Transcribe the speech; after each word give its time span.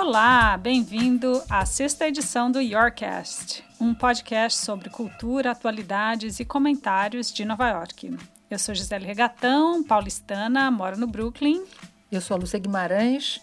Olá, 0.00 0.56
bem-vindo 0.56 1.42
à 1.50 1.66
sexta 1.66 2.06
edição 2.06 2.52
do 2.52 2.60
Yorkcast, 2.60 3.64
um 3.80 3.92
podcast 3.92 4.64
sobre 4.64 4.88
cultura, 4.88 5.50
atualidades 5.50 6.38
e 6.38 6.44
comentários 6.44 7.32
de 7.32 7.44
Nova 7.44 7.68
York. 7.68 8.16
Eu 8.48 8.58
sou 8.60 8.76
Gisele 8.76 9.04
Regatão, 9.04 9.82
paulistana, 9.82 10.70
moro 10.70 10.96
no 10.96 11.08
Brooklyn. 11.08 11.64
Eu 12.12 12.20
sou 12.20 12.36
a 12.36 12.38
Lúcia 12.38 12.60
Guimarães, 12.60 13.40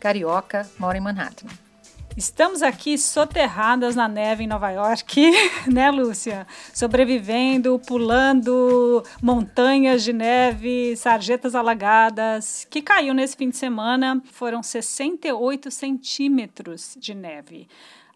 carioca, 0.00 0.66
moro 0.78 0.96
em 0.96 1.00
Manhattan. 1.00 1.46
Estamos 2.18 2.64
aqui 2.64 2.98
soterradas 2.98 3.94
na 3.94 4.08
neve 4.08 4.42
em 4.42 4.46
Nova 4.48 4.72
York, 4.72 5.30
né, 5.72 5.88
Lúcia? 5.88 6.48
Sobrevivendo, 6.74 7.80
pulando 7.86 9.04
montanhas 9.22 10.02
de 10.02 10.12
neve, 10.12 10.96
sarjetas 10.96 11.54
alagadas, 11.54 12.66
que 12.68 12.82
caiu 12.82 13.14
nesse 13.14 13.36
fim 13.36 13.50
de 13.50 13.56
semana. 13.56 14.20
Foram 14.32 14.64
68 14.64 15.70
centímetros 15.70 16.96
de 16.98 17.14
neve 17.14 17.68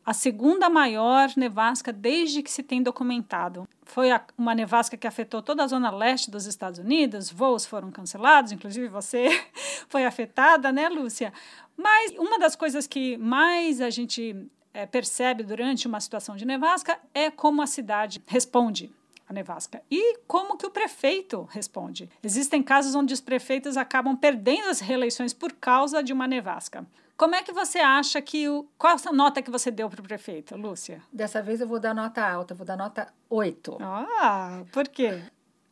a 0.05 0.12
segunda 0.12 0.69
maior 0.69 1.30
nevasca 1.37 1.92
desde 1.92 2.42
que 2.42 2.51
se 2.51 2.62
tem 2.62 2.83
documentado. 2.83 3.69
Foi 3.84 4.11
a, 4.11 4.25
uma 4.37 4.55
nevasca 4.55 4.97
que 4.97 5.06
afetou 5.06 5.42
toda 5.42 5.62
a 5.62 5.66
zona 5.66 5.91
leste 5.91 6.30
dos 6.30 6.47
Estados 6.47 6.78
Unidos, 6.78 7.30
voos 7.30 7.65
foram 7.65 7.91
cancelados, 7.91 8.52
inclusive 8.52 8.88
você 8.88 9.28
foi 9.88 10.05
afetada, 10.05 10.73
né, 10.73 10.88
Lúcia? 10.88 11.33
Mas 11.77 12.12
uma 12.12 12.38
das 12.38 12.56
coisas 12.56 12.87
que 12.87 13.16
mais 13.16 13.80
a 13.80 13.91
gente 13.91 14.48
é, 14.75 14.87
percebe 14.87 15.42
durante 15.42 15.87
uma 15.87 16.01
situação 16.01 16.37
de 16.37 16.45
nevasca 16.45 16.98
é 17.14 17.30
como 17.30 17.62
a 17.62 17.66
cidade 17.66 18.23
responde 18.27 18.92
à 19.28 19.33
nevasca 19.33 19.83
e 19.91 20.19
como 20.27 20.56
que 20.56 20.66
o 20.66 20.70
prefeito 20.70 21.48
responde. 21.50 22.09
Existem 22.23 22.62
casos 22.62 22.95
onde 22.95 23.14
os 23.14 23.20
prefeitos 23.20 23.77
acabam 23.77 24.16
perdendo 24.16 24.69
as 24.69 24.80
reeleições 24.80 25.33
por 25.33 25.53
causa 25.53 26.03
de 26.03 26.12
uma 26.12 26.27
nevasca. 26.27 26.86
Como 27.16 27.34
é 27.34 27.42
que 27.42 27.52
você 27.52 27.78
acha 27.78 28.20
que 28.20 28.48
o. 28.48 28.66
Qual 28.77 28.96
a 28.96 29.12
nota 29.12 29.42
que 29.42 29.50
você 29.50 29.70
deu 29.70 29.88
para 29.88 30.00
o 30.00 30.05
prefeito, 30.05 30.56
Lúcia? 30.56 31.02
Dessa 31.12 31.42
vez 31.42 31.60
eu 31.60 31.68
vou 31.68 31.78
dar 31.78 31.94
nota 31.94 32.27
alta, 32.27 32.55
vou 32.55 32.66
dar 32.66 32.77
nota 32.77 33.12
8. 33.28 33.78
Ah, 33.80 34.62
por 34.72 34.88
quê? 34.88 35.22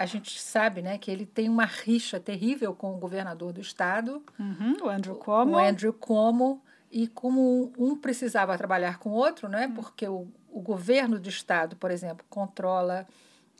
a 0.01 0.07
gente 0.07 0.41
sabe 0.41 0.81
né, 0.81 0.97
que 0.97 1.11
ele 1.11 1.27
tem 1.27 1.47
uma 1.47 1.67
rixa 1.67 2.19
terrível 2.19 2.75
com 2.75 2.95
o 2.95 2.97
governador 2.97 3.53
do 3.53 3.61
estado, 3.61 4.25
uhum, 4.39 4.75
o 4.83 4.89
Andrew 4.89 5.15
Cuomo. 5.15 5.53
O 5.53 5.59
Andrew 5.59 5.93
Cuomo. 5.93 6.63
E 6.91 7.07
como 7.07 7.71
um 7.77 7.95
precisava 7.95 8.57
trabalhar 8.57 8.99
com 8.99 9.11
o 9.11 9.13
outro, 9.13 9.47
né, 9.47 9.67
uhum. 9.67 9.75
porque 9.75 10.09
o, 10.09 10.27
o 10.51 10.63
governo 10.63 11.21
do 11.21 11.29
estado, 11.29 11.77
por 11.77 11.91
exemplo, 11.91 12.25
controla 12.31 13.07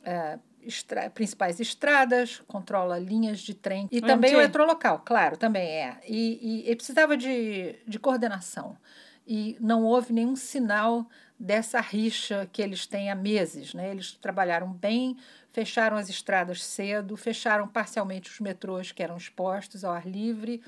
é, 0.03 0.39
estra 0.63 1.09
principais 1.09 1.59
estradas, 1.59 2.41
controla 2.47 2.99
linhas 2.99 3.39
de 3.39 3.53
trem 3.53 3.87
e 3.91 4.01
também 4.01 4.35
o 4.35 4.39
metrô 4.39 4.65
local, 4.65 5.01
claro, 5.05 5.37
também 5.37 5.67
é. 5.67 5.99
E, 6.07 6.65
e, 6.65 6.71
e 6.71 6.75
precisava 6.75 7.17
de, 7.17 7.75
de 7.87 7.99
coordenação. 7.99 8.77
E 9.25 9.55
não 9.59 9.83
houve 9.83 10.13
nenhum 10.13 10.35
sinal 10.35 11.07
dessa 11.39 11.79
rixa 11.81 12.47
que 12.51 12.61
eles 12.61 12.85
têm 12.85 13.09
há 13.09 13.15
meses. 13.15 13.73
Né? 13.73 13.89
Eles 13.91 14.13
trabalharam 14.13 14.71
bem, 14.71 15.17
fecharam 15.51 15.97
as 15.97 16.09
estradas 16.09 16.63
cedo, 16.63 17.17
fecharam 17.17 17.67
parcialmente 17.67 18.29
os 18.29 18.39
metrôs 18.39 18.91
que 18.91 19.01
eram 19.01 19.17
expostos 19.17 19.83
ao 19.83 19.93
ar 19.93 20.07
livre, 20.07 20.61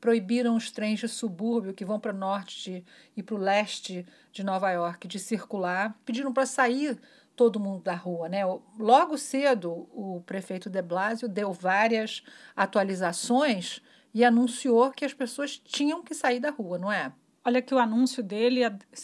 proibiram 0.00 0.56
os 0.56 0.70
trens 0.70 1.00
de 1.00 1.08
subúrbio 1.08 1.74
que 1.74 1.84
vão 1.84 1.98
para 1.98 2.14
o 2.14 2.16
norte 2.16 2.62
de, 2.62 2.84
e 3.16 3.22
para 3.22 3.34
o 3.34 3.38
leste 3.38 4.06
de 4.32 4.42
Nova 4.42 4.70
York 4.70 5.06
de 5.06 5.18
circular, 5.18 5.94
pediram 6.04 6.32
para 6.32 6.46
sair 6.46 6.98
todo 7.40 7.58
mundo 7.58 7.82
da 7.82 7.94
rua. 7.94 8.28
Né? 8.28 8.42
Logo 8.78 9.16
cedo, 9.16 9.88
o 9.94 10.22
prefeito 10.26 10.68
de 10.68 10.82
Blasio 10.82 11.26
deu 11.26 11.54
várias 11.54 12.22
atualizações 12.54 13.80
e 14.12 14.22
anunciou 14.22 14.90
que 14.90 15.06
as 15.06 15.14
pessoas 15.14 15.56
tinham 15.56 16.02
que 16.02 16.14
sair 16.14 16.38
da 16.38 16.50
rua, 16.50 16.76
não 16.76 16.92
é? 16.92 17.10
Olha 17.42 17.62
que 17.62 17.74
o 17.74 17.78
anúncio 17.78 18.22
dele, 18.22 18.60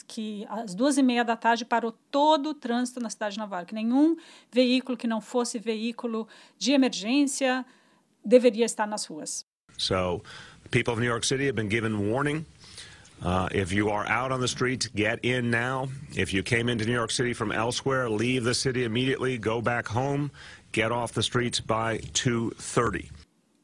que 0.06 0.44
às 0.50 0.74
duas 0.74 0.98
e 0.98 1.02
meia 1.02 1.24
da 1.24 1.34
tarde 1.34 1.64
parou 1.64 1.92
todo 2.10 2.50
o 2.50 2.54
trânsito 2.54 3.00
na 3.00 3.08
cidade 3.08 3.36
de 3.36 3.38
Nova 3.38 3.56
York. 3.56 3.74
Nenhum 3.74 4.18
veículo 4.52 4.98
que 4.98 5.06
não 5.06 5.22
fosse 5.22 5.58
veículo 5.58 6.28
de 6.58 6.72
emergência 6.72 7.64
deveria 8.22 8.66
estar 8.66 8.86
nas 8.86 9.06
ruas. 9.06 9.46
So, 9.78 10.22
people 10.70 10.92
of 10.92 11.00
New 11.00 11.08
York 11.08 11.26
City 11.26 11.48
have 11.48 11.54
been 11.56 11.70
given 11.70 12.12
warning. 12.12 12.44
Uh, 13.22 13.48
if 13.50 13.72
you 13.72 13.90
are 13.90 14.06
out 14.06 14.30
on 14.30 14.40
the 14.40 14.48
streets, 14.48 14.86
get 14.88 15.18
in 15.24 15.50
now. 15.50 15.88
If 16.14 16.32
you 16.32 16.42
came 16.42 16.68
into 16.68 16.84
New 16.84 16.92
York 16.92 17.10
City 17.10 17.32
from 17.32 17.50
elsewhere, 17.50 18.08
leave 18.08 18.44
the 18.44 18.54
city 18.54 18.84
immediately. 18.84 19.38
Go 19.38 19.60
back 19.60 19.88
home. 19.88 20.30
Get 20.72 20.92
off 20.92 21.12
the 21.12 21.22
streets 21.22 21.60
by 21.60 21.98
2:30. 22.12 23.10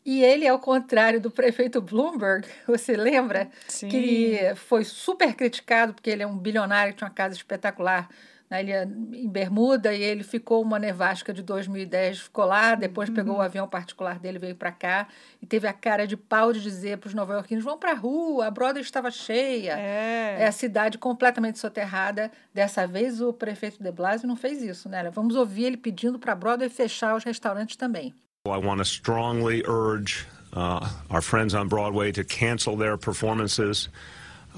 E 0.04 0.24
ele 0.24 0.44
é 0.44 0.52
o 0.52 0.58
contrário 0.58 1.20
do 1.20 1.30
prefeito 1.30 1.80
Bloomberg, 1.80 2.48
você 2.66 2.96
lembra? 2.96 3.48
Sim. 3.68 3.88
Que 3.88 4.52
foi 4.56 4.84
super 4.84 5.32
criticado 5.34 5.94
porque 5.94 6.10
ele 6.10 6.22
é 6.22 6.26
um 6.26 6.36
bilionário 6.36 6.92
que 6.92 6.98
tinha 6.98 7.08
uma 7.08 7.14
casa 7.14 7.36
espetacular 7.36 8.08
na 8.52 8.60
ilha 8.60 8.86
em 9.14 9.26
Bermuda 9.26 9.94
e 9.94 10.02
ele 10.02 10.22
ficou 10.22 10.60
uma 10.60 10.78
nevasca 10.78 11.32
de 11.32 11.42
2010, 11.42 12.20
ficou 12.20 12.44
lá, 12.44 12.74
depois 12.74 13.08
uhum. 13.08 13.14
pegou 13.14 13.36
o 13.36 13.40
avião 13.40 13.66
particular 13.66 14.18
dele, 14.18 14.38
veio 14.38 14.54
para 14.54 14.70
cá 14.70 15.08
e 15.40 15.46
teve 15.46 15.66
a 15.66 15.72
cara 15.72 16.06
de 16.06 16.18
pau 16.18 16.52
de 16.52 16.60
dizer 16.60 16.98
para 16.98 17.08
os 17.08 17.14
nova-iorquinos, 17.14 17.64
vão 17.64 17.78
para 17.78 17.92
a 17.92 17.94
rua, 17.94 18.46
a 18.46 18.50
Broadway 18.50 18.82
estava 18.82 19.10
cheia. 19.10 19.78
É. 19.78 20.36
é 20.40 20.46
a 20.46 20.52
cidade 20.52 20.98
completamente 20.98 21.58
soterrada. 21.58 22.30
Dessa 22.52 22.86
vez 22.86 23.22
o 23.22 23.32
prefeito 23.32 23.82
de 23.82 23.90
Blasio 23.90 24.28
não 24.28 24.36
fez 24.36 24.62
isso, 24.62 24.86
né? 24.86 25.10
Vamos 25.10 25.34
ouvir 25.34 25.64
ele 25.64 25.78
pedindo 25.78 26.18
para 26.18 26.32
a 26.32 26.36
Broadway 26.36 26.68
fechar 26.68 27.16
os 27.16 27.24
restaurantes 27.24 27.76
também. 27.76 28.12
I 28.46 28.58
want 28.58 28.80
to 28.80 28.84
strongly 28.84 29.62
urge 29.66 30.26
uh, 30.52 30.86
our 31.08 31.22
friends 31.22 31.54
on 31.54 31.68
Broadway 31.68 32.12
to 32.12 32.22
cancel 32.22 32.76
their 32.76 32.98
performances 32.98 33.88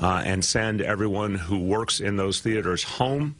uh, 0.02 0.24
and 0.26 0.44
send 0.44 0.80
everyone 0.80 1.36
who 1.36 1.60
works 1.60 2.00
in 2.00 2.16
those 2.16 2.40
theaters 2.40 2.82
home. 2.82 3.36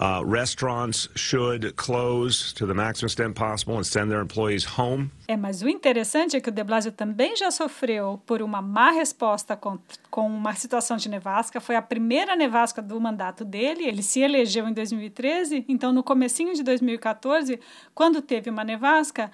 Uh, 0.00 0.22
restaurants 0.24 1.08
should 1.16 1.74
close 1.74 2.52
to 2.52 2.68
the 2.68 2.72
maximum 2.72 3.08
extent 3.08 3.34
possible 3.34 3.76
and 3.76 3.84
send 3.84 4.08
their 4.08 4.22
employees 4.22 4.64
home. 4.78 5.10
É, 5.26 5.36
mas 5.36 5.60
o 5.60 5.68
interessante 5.68 6.36
é 6.36 6.40
que 6.40 6.48
o 6.48 6.52
De 6.52 6.62
Blasio 6.62 6.92
também 6.92 7.34
já 7.36 7.50
sofreu 7.50 8.22
por 8.24 8.40
uma 8.40 8.62
má 8.62 8.92
resposta 8.92 9.56
com, 9.56 9.76
com 10.08 10.28
uma 10.28 10.54
situação 10.54 10.96
de 10.96 11.08
nevasca. 11.08 11.60
Foi 11.60 11.74
a 11.74 11.82
primeira 11.82 12.36
nevasca 12.36 12.80
do 12.80 13.00
mandato 13.00 13.44
dele. 13.44 13.84
Ele 13.84 14.00
se 14.00 14.20
elegeu 14.20 14.68
em 14.68 14.72
2013, 14.72 15.64
então 15.68 15.92
no 15.92 16.04
comecinho 16.04 16.54
de 16.54 16.62
2014, 16.62 17.58
quando 17.92 18.22
teve 18.22 18.48
uma 18.50 18.62
nevasca, 18.62 19.32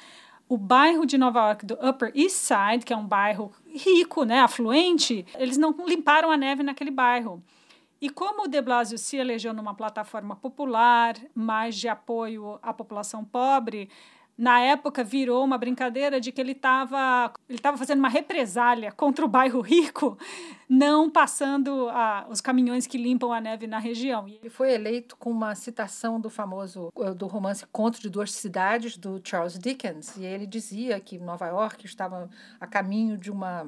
o 0.49 0.57
bairro 0.57 1.05
de 1.05 1.19
Nova 1.19 1.41
York 1.41 1.67
do 1.67 1.75
Upper 1.75 2.11
East 2.15 2.37
Side, 2.37 2.87
que 2.87 2.93
é 2.93 2.97
um 2.97 3.07
bairro 3.07 3.53
rico, 3.67 4.25
né, 4.25 4.41
afluente, 4.41 5.27
eles 5.39 5.59
não 5.59 5.75
limparam 5.87 6.31
a 6.31 6.39
neve 6.39 6.63
naquele 6.63 6.91
bairro. 6.91 7.43
E 8.05 8.11
como 8.11 8.43
o 8.43 8.47
de 8.47 8.61
Blasio 8.61 8.99
se 8.99 9.17
elegeu 9.17 9.55
numa 9.55 9.73
plataforma 9.73 10.37
popular, 10.37 11.15
mais 11.35 11.75
de 11.75 11.89
apoio 11.89 12.59
à 12.63 12.71
população 12.71 13.25
pobre, 13.25 13.89
na 14.37 14.61
época 14.61 15.03
virou 15.03 15.43
uma 15.43 15.57
brincadeira 15.57 16.21
de 16.21 16.31
que 16.31 16.39
ele 16.39 16.53
estava 16.53 17.33
ele 17.49 17.59
tava 17.59 17.79
fazendo 17.79 18.01
uma 18.01 18.11
represália 18.11 18.93
contra 18.93 19.25
o 19.25 19.29
bairro 19.29 19.63
rico, 19.63 20.19
não 20.69 21.09
passando 21.09 21.89
a, 21.89 22.27
os 22.29 22.43
caminhões 22.43 22.87
que 22.87 22.99
limpam 22.99 23.33
a 23.33 23.41
neve 23.41 23.67
na 23.67 23.79
região. 23.79 24.29
Ele 24.29 24.51
foi 24.51 24.75
eleito 24.75 25.17
com 25.17 25.31
uma 25.31 25.55
citação 25.55 26.21
do 26.21 26.29
famoso 26.29 26.93
do 27.17 27.27
romance 27.27 27.65
Conto 27.73 28.03
de 28.03 28.11
Duas 28.11 28.33
Cidades 28.33 28.99
do 28.99 29.19
Charles 29.25 29.59
Dickens, 29.59 30.15
e 30.19 30.27
ele 30.27 30.47
dizia 30.47 31.01
que 31.01 31.17
Nova 31.19 31.47
York 31.47 31.87
estava 31.87 32.29
a 32.61 32.67
caminho 32.67 33.17
de 33.17 33.31
uma 33.31 33.67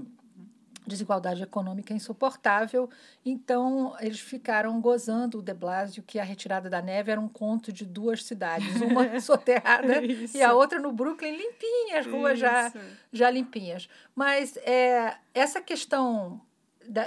desigualdade 0.86 1.42
econômica 1.42 1.92
insuportável. 1.92 2.88
Então, 3.24 3.96
eles 4.00 4.20
ficaram 4.20 4.80
gozando 4.80 5.38
o 5.38 5.42
de 5.42 5.52
Blasio 5.52 6.02
que 6.02 6.18
a 6.18 6.24
retirada 6.24 6.70
da 6.70 6.80
neve 6.80 7.10
era 7.10 7.20
um 7.20 7.28
conto 7.28 7.72
de 7.72 7.84
duas 7.84 8.24
cidades, 8.24 8.80
uma 8.80 9.18
soterrada 9.20 10.00
e 10.04 10.42
a 10.42 10.52
outra 10.52 10.78
no 10.78 10.92
Brooklyn 10.92 11.36
limpinha, 11.36 11.98
as 11.98 12.06
ruas 12.06 12.38
já, 12.38 12.72
já 13.12 13.30
limpinhas. 13.30 13.88
Mas 14.14 14.56
é, 14.58 15.16
essa 15.34 15.60
questão 15.60 16.40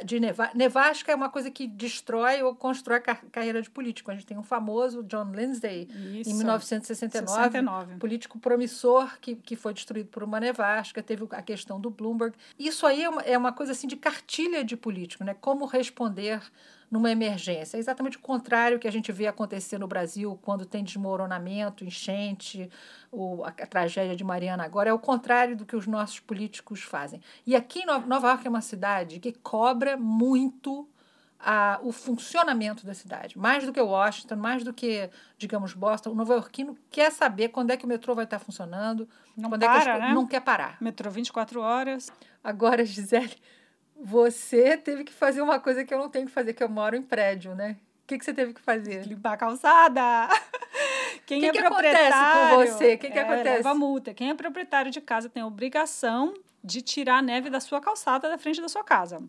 de 0.03 0.19
neva, 0.19 0.49
nevasca 0.53 1.11
é 1.11 1.15
uma 1.15 1.29
coisa 1.29 1.49
que 1.49 1.67
destrói 1.67 2.41
ou 2.43 2.55
constrói 2.55 2.97
a 2.97 3.15
carreira 3.15 3.61
de 3.61 3.69
político. 3.69 4.11
A 4.11 4.13
gente 4.13 4.25
tem 4.25 4.37
um 4.37 4.43
famoso 4.43 5.03
John 5.03 5.31
Lindsay, 5.31 5.87
Isso. 6.19 6.29
em 6.29 6.33
1969, 6.35 7.25
69. 7.25 7.95
político 7.97 8.39
promissor 8.39 9.17
que, 9.19 9.35
que 9.35 9.55
foi 9.55 9.73
destruído 9.73 10.09
por 10.09 10.23
uma 10.23 10.39
nevasca. 10.39 11.01
Teve 11.01 11.27
a 11.31 11.41
questão 11.41 11.79
do 11.79 11.89
Bloomberg. 11.89 12.35
Isso 12.57 12.85
aí 12.85 13.03
é 13.03 13.09
uma, 13.09 13.21
é 13.21 13.37
uma 13.37 13.51
coisa 13.51 13.71
assim 13.71 13.87
de 13.87 13.95
cartilha 13.95 14.63
de 14.63 14.75
político, 14.75 15.23
né? 15.23 15.35
Como 15.39 15.65
responder 15.65 16.41
numa 16.89 17.11
emergência. 17.11 17.77
É 17.77 17.79
exatamente 17.79 18.17
o 18.17 18.21
contrário 18.21 18.79
que 18.79 18.87
a 18.87 18.91
gente 18.91 19.11
vê 19.11 19.27
acontecer 19.27 19.77
no 19.77 19.87
Brasil 19.87 20.39
quando 20.41 20.65
tem 20.65 20.83
desmoronamento, 20.83 21.83
enchente, 21.83 22.69
o, 23.11 23.43
a, 23.43 23.49
a, 23.49 23.67
tragédia 23.67 24.15
de 24.15 24.23
Mariana 24.23 24.63
agora. 24.63 24.89
É 24.89 24.93
o 24.93 24.99
contrário 24.99 25.55
do 25.55 25.65
que 25.65 25.75
os 25.75 25.85
nossos 25.85 26.19
políticos 26.19 26.81
fazem. 26.81 27.21
E 27.45 27.55
aqui 27.55 27.81
em 27.81 27.85
Nova 27.85 28.29
York 28.29 28.47
é 28.47 28.49
uma 28.49 28.61
cidade 28.61 29.19
que 29.19 29.31
cobra 29.31 29.95
muito 29.95 30.87
a, 31.39 31.79
o 31.81 31.91
funcionamento 31.91 32.85
da 32.85 32.93
cidade. 32.93 33.37
Mais 33.37 33.65
do 33.65 33.71
que 33.71 33.79
Washington, 33.79 34.35
mais 34.35 34.63
do 34.63 34.73
que, 34.73 35.09
digamos, 35.37 35.73
Boston, 35.73 36.11
o 36.11 36.15
nova-iorquino 36.15 36.77
quer 36.91 37.11
saber 37.11 37.49
quando 37.49 37.71
é 37.71 37.77
que 37.77 37.85
o 37.85 37.87
metrô 37.87 38.13
vai 38.13 38.25
estar 38.25 38.39
funcionando. 38.39 39.07
Não 39.37 39.49
quando 39.49 39.61
para, 39.61 39.91
é 39.91 39.93
que 39.93 39.99
né? 40.01 40.13
Não 40.13 40.27
quer 40.27 40.41
parar. 40.41 40.77
Metrô 40.81 41.09
24 41.09 41.61
horas. 41.61 42.11
Agora, 42.43 42.83
Gisele, 42.83 43.35
você 44.01 44.77
teve 44.77 45.03
que 45.03 45.13
fazer 45.13 45.41
uma 45.41 45.59
coisa 45.59 45.83
que 45.83 45.93
eu 45.93 45.97
não 45.97 46.09
tenho 46.09 46.25
que 46.25 46.31
fazer, 46.31 46.53
que 46.53 46.63
eu 46.63 46.69
moro 46.69 46.95
em 46.95 47.01
prédio, 47.01 47.53
né? 47.55 47.77
O 48.03 48.07
que, 48.07 48.17
que 48.17 48.25
você 48.25 48.33
teve 48.33 48.53
que 48.53 48.61
fazer? 48.61 49.05
Limpar 49.05 49.33
a 49.33 49.37
calçada. 49.37 50.01
Quem 51.25 51.41
que 51.41 51.47
é 51.47 51.51
que 51.51 51.61
proprietário. 51.61 52.07
acontece 52.15 52.71
com 52.71 52.77
você? 52.77 52.97
Que 52.97 53.11
que 53.11 53.19
é, 53.19 53.21
acontece? 53.21 53.57
Leva 53.57 53.75
multa. 53.75 54.13
Quem 54.13 54.29
é 54.31 54.33
proprietário 54.33 54.89
de 54.89 54.99
casa 54.99 55.29
tem 55.29 55.43
a 55.43 55.45
obrigação 55.45 56.33
de 56.63 56.81
tirar 56.81 57.17
a 57.17 57.21
neve 57.21 57.49
da 57.49 57.59
sua 57.59 57.79
calçada 57.79 58.27
da 58.27 58.37
frente 58.37 58.59
da 58.59 58.67
sua 58.67 58.83
casa. 58.83 59.21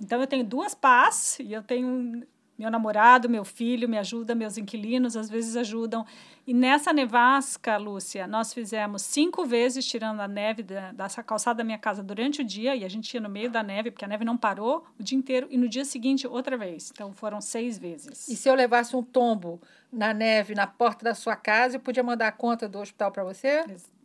Então 0.00 0.20
eu 0.20 0.26
tenho 0.26 0.44
duas 0.44 0.74
pás 0.74 1.38
e 1.40 1.52
eu 1.52 1.62
tenho 1.62 2.26
meu 2.58 2.70
namorado, 2.70 3.28
meu 3.28 3.44
filho 3.44 3.88
me 3.88 3.98
ajuda, 3.98 4.34
meus 4.34 4.56
inquilinos 4.56 5.16
às 5.16 5.28
vezes 5.28 5.56
ajudam. 5.56 6.06
E 6.46 6.54
nessa 6.54 6.92
nevasca, 6.92 7.76
Lúcia, 7.76 8.26
nós 8.26 8.54
fizemos 8.54 9.02
cinco 9.02 9.44
vezes 9.44 9.84
tirando 9.84 10.20
a 10.20 10.28
neve 10.28 10.62
da, 10.62 10.92
dessa 10.92 11.22
calçada 11.22 11.58
da 11.58 11.64
minha 11.64 11.78
casa 11.78 12.02
durante 12.02 12.40
o 12.40 12.44
dia 12.44 12.74
e 12.74 12.84
a 12.84 12.88
gente 12.88 13.12
ia 13.12 13.20
no 13.20 13.28
meio 13.28 13.50
da 13.50 13.62
neve, 13.62 13.90
porque 13.90 14.04
a 14.04 14.08
neve 14.08 14.24
não 14.24 14.36
parou 14.36 14.86
o 14.98 15.02
dia 15.02 15.18
inteiro, 15.18 15.46
e 15.50 15.58
no 15.58 15.68
dia 15.68 15.84
seguinte 15.84 16.26
outra 16.26 16.56
vez. 16.56 16.90
Então 16.92 17.12
foram 17.12 17.40
seis 17.40 17.78
vezes. 17.78 18.28
E 18.28 18.36
se 18.36 18.48
eu 18.48 18.54
levasse 18.54 18.96
um 18.96 19.02
tombo 19.02 19.60
na 19.92 20.14
neve 20.14 20.54
na 20.54 20.66
porta 20.66 21.04
da 21.04 21.14
sua 21.14 21.36
casa, 21.36 21.76
eu 21.76 21.80
podia 21.80 22.02
mandar 22.02 22.28
a 22.28 22.32
conta 22.32 22.68
do 22.68 22.78
hospital 22.78 23.10
para 23.12 23.24
você? 23.24 23.64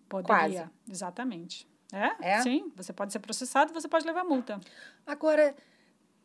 Poderia, 0.10 0.36
Quase. 0.36 0.70
exatamente. 0.90 1.68
É? 1.94 2.36
é? 2.36 2.42
Sim, 2.42 2.72
você 2.76 2.94
pode 2.94 3.12
ser 3.12 3.20
processado, 3.20 3.74
você 3.74 3.88
pode 3.88 4.06
levar 4.06 4.24
multa. 4.24 4.60
Agora, 5.06 5.54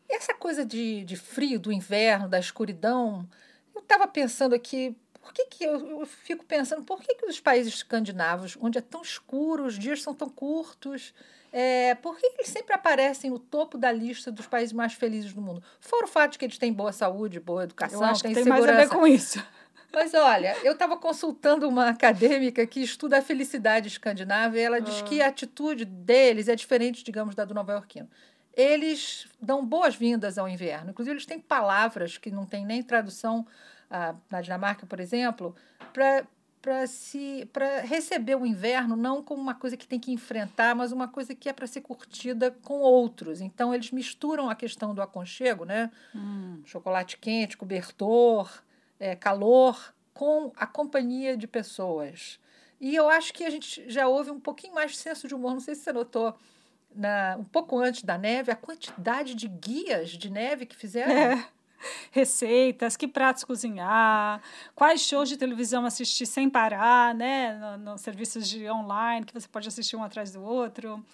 essa 0.09 0.35
coisa 0.35 0.65
de, 0.65 1.05
de 1.05 1.17
frio, 1.17 1.59
do 1.59 1.73
inverno, 1.73 2.29
da 2.29 2.39
escuridão, 2.39 3.29
eu 3.75 3.81
estava 3.81 4.07
pensando 4.07 4.55
aqui, 4.55 4.97
por 5.21 5.33
que, 5.33 5.47
que 5.47 5.65
eu, 5.65 6.01
eu, 6.01 6.07
fico 6.07 6.45
pensando, 6.45 6.85
por 6.85 7.01
que, 7.01 7.15
que 7.15 7.27
os 7.27 7.41
países 7.41 7.75
escandinavos, 7.75 8.57
onde 8.61 8.79
é 8.79 8.81
tão 8.81 9.03
escuro, 9.03 9.65
os 9.65 9.79
dias 9.79 10.03
são 10.03 10.15
tão 10.15 10.29
curtos, 10.29 11.13
é, 11.53 11.95
por 11.97 12.19
que 12.19 12.27
eles 12.27 12.49
sempre 12.49 12.75
aparecem 12.75 13.31
no 13.31 13.39
topo 13.39 13.79
da 13.79 13.91
lista 13.91 14.31
dos 14.31 14.47
países 14.47 14.73
mais 14.73 14.93
felizes 14.93 15.33
do 15.33 15.41
mundo? 15.41 15.63
Fora 15.81 16.05
o 16.05 16.09
fato 16.09 16.33
de 16.33 16.39
que 16.39 16.45
eles 16.45 16.59
têm 16.59 16.73
boa 16.73 16.93
saúde, 16.93 17.41
boa 17.41 17.65
educação, 17.65 18.01
eu 18.01 18.07
acho 18.07 18.23
têm 18.23 18.31
que 18.31 18.35
tem 18.35 18.45
segurança. 18.45 18.73
mais 18.73 18.89
a 18.89 18.95
ver 18.95 18.95
com 18.95 19.07
isso. 19.07 19.43
Mas 19.93 20.13
olha, 20.13 20.55
eu 20.63 20.73
estava 20.73 20.97
consultando 20.99 21.67
uma 21.67 21.89
acadêmica 21.89 22.67
que 22.67 22.81
estuda 22.81 23.19
a 23.19 23.23
felicidade 23.23 23.89
escandinava 23.89 24.59
e 24.59 24.61
ela 24.61 24.81
diz 24.81 25.01
que 25.03 25.23
a 25.23 25.29
atitude 25.29 25.87
deles 25.87 26.49
é 26.49 26.55
diferente, 26.55 27.03
digamos, 27.03 27.35
da 27.35 27.45
do 27.45 27.55
nova-iorquino 27.55 28.09
eles 28.57 29.29
dão 29.41 29.65
boas-vindas 29.65 30.39
ao 30.39 30.49
inverno. 30.49 30.91
Inclusive, 30.91 31.15
eles 31.15 31.27
têm 31.27 31.39
palavras 31.39 32.17
que 32.17 32.31
não 32.31 32.47
tem 32.47 32.65
nem 32.65 32.83
tradução 32.83 33.47
ah, 33.91 34.15
na 34.31 34.41
Dinamarca, 34.41 34.87
por 34.87 34.99
exemplo, 34.99 35.55
para 35.93 36.27
para 36.63 36.85
se 36.89 37.49
para 37.53 37.83
receber 37.83 38.35
o 38.35 38.45
inverno 38.45 38.97
não 38.97 39.23
como 39.23 39.41
uma 39.41 39.55
coisa 39.55 39.77
que 39.77 39.87
tem 39.87 40.01
que 40.01 40.11
enfrentar, 40.11 40.75
mas 40.75 40.91
uma 40.91 41.07
coisa 41.07 41.33
que 41.33 41.49
é 41.49 41.53
para 41.53 41.65
ser 41.65 41.81
curtida 41.81 42.51
com 42.51 42.81
outros. 42.81 43.41
Então 43.41 43.73
eles 43.73 43.93
misturam 43.93 44.51
a 44.51 44.55
questão 44.57 44.93
do 44.93 45.01
aconchego, 45.01 45.65
né? 45.65 45.93
Hum. 46.13 46.61
Chocolate 46.65 47.19
quente, 47.19 47.57
cobertor, 47.57 48.51
é, 48.99 49.15
calor, 49.15 49.95
com 50.13 50.51
a 50.57 50.67
companhia 50.67 51.37
de 51.37 51.47
pessoas. 51.47 52.41
E 52.81 52.97
eu 52.97 53.09
acho 53.09 53.33
que 53.33 53.45
a 53.45 53.51
gente 53.51 53.89
já 53.89 54.09
houve 54.09 54.33
um 54.33 54.41
pouquinho 54.41 54.75
mais 54.75 54.91
de 54.91 54.97
senso 54.97 55.29
de 55.29 55.37
humor. 55.37 55.53
Não 55.53 55.61
sei 55.61 55.77
se 55.77 55.83
você 55.83 55.93
notou 55.93 56.37
na, 56.97 57.37
um 57.39 57.45
pouco 57.45 57.79
antes 57.79 58.03
da 58.03 58.17
neve, 58.17 58.51
a 58.51 58.57
quantidade 58.57 59.35
de 59.35 59.49
guias 59.49 60.11
de 60.11 60.31
neve 60.31 60.67
que 60.67 60.77
fizeram. 60.77 61.13
É. 61.13 61.49
Receitas, 62.11 62.97
que 62.97 63.07
pratos 63.07 63.45
cozinhar, 63.45 64.41
quais 64.75 65.03
shows 65.03 65.29
de 65.29 65.37
televisão 65.37 65.85
assistir 65.85 66.25
sem 66.25 66.49
parar, 66.49 67.15
né? 67.15 67.55
Nos 67.77 67.81
no 67.81 67.99
serviços 67.99 68.49
de 68.49 68.69
online, 68.71 69.27
que 69.27 69.35
você 69.35 69.47
pode 69.47 69.69
assistir 69.69 69.95
um 69.95 70.03
atrás 70.03 70.33
do 70.33 70.43
outro. 70.43 71.05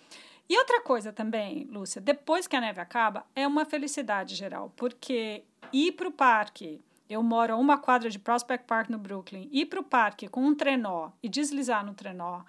E 0.48 0.56
outra 0.56 0.80
coisa 0.80 1.12
também, 1.12 1.64
Lúcia, 1.64 2.00
depois 2.00 2.46
que 2.46 2.54
a 2.54 2.60
neve 2.60 2.80
acaba, 2.80 3.24
é 3.34 3.46
uma 3.46 3.64
felicidade 3.64 4.34
geral, 4.34 4.72
porque 4.76 5.44
ir 5.72 5.92
para 5.92 6.08
o 6.08 6.12
parque, 6.12 6.80
eu 7.08 7.22
moro 7.22 7.54
a 7.54 7.56
uma 7.56 7.78
quadra 7.78 8.10
de 8.10 8.18
Prospect 8.18 8.66
Park 8.66 8.90
no 8.90 8.98
Brooklyn, 8.98 9.48
ir 9.50 9.66
para 9.66 9.80
o 9.80 9.84
parque 9.84 10.28
com 10.28 10.42
um 10.44 10.54
trenó 10.54 11.10
e 11.22 11.28
deslizar 11.28 11.84
no 11.84 11.94
trenó, 11.94 12.42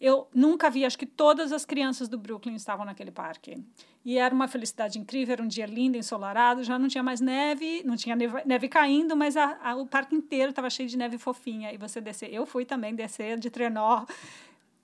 eu 0.00 0.28
nunca 0.34 0.68
vi, 0.68 0.84
acho 0.84 0.98
que 0.98 1.06
todas 1.06 1.52
as 1.52 1.64
crianças 1.64 2.08
do 2.08 2.18
Brooklyn 2.18 2.54
estavam 2.54 2.84
naquele 2.84 3.10
parque. 3.10 3.56
E 4.04 4.18
era 4.18 4.34
uma 4.34 4.46
felicidade 4.46 4.98
incrível, 4.98 5.32
era 5.32 5.42
um 5.42 5.48
dia 5.48 5.64
lindo, 5.64 5.96
ensolarado, 5.96 6.62
já 6.62 6.78
não 6.78 6.86
tinha 6.86 7.02
mais 7.02 7.20
neve, 7.20 7.82
não 7.84 7.96
tinha 7.96 8.14
neve, 8.14 8.42
neve 8.44 8.68
caindo, 8.68 9.16
mas 9.16 9.36
a, 9.36 9.58
a, 9.62 9.74
o 9.76 9.86
parque 9.86 10.14
inteiro 10.14 10.50
estava 10.50 10.68
cheio 10.68 10.88
de 10.88 10.98
neve 10.98 11.16
fofinha. 11.16 11.72
E 11.72 11.78
você 11.78 12.00
descer, 12.00 12.32
eu 12.32 12.44
fui 12.44 12.66
também 12.66 12.94
descer 12.94 13.38
de 13.38 13.48
trenó. 13.48 14.04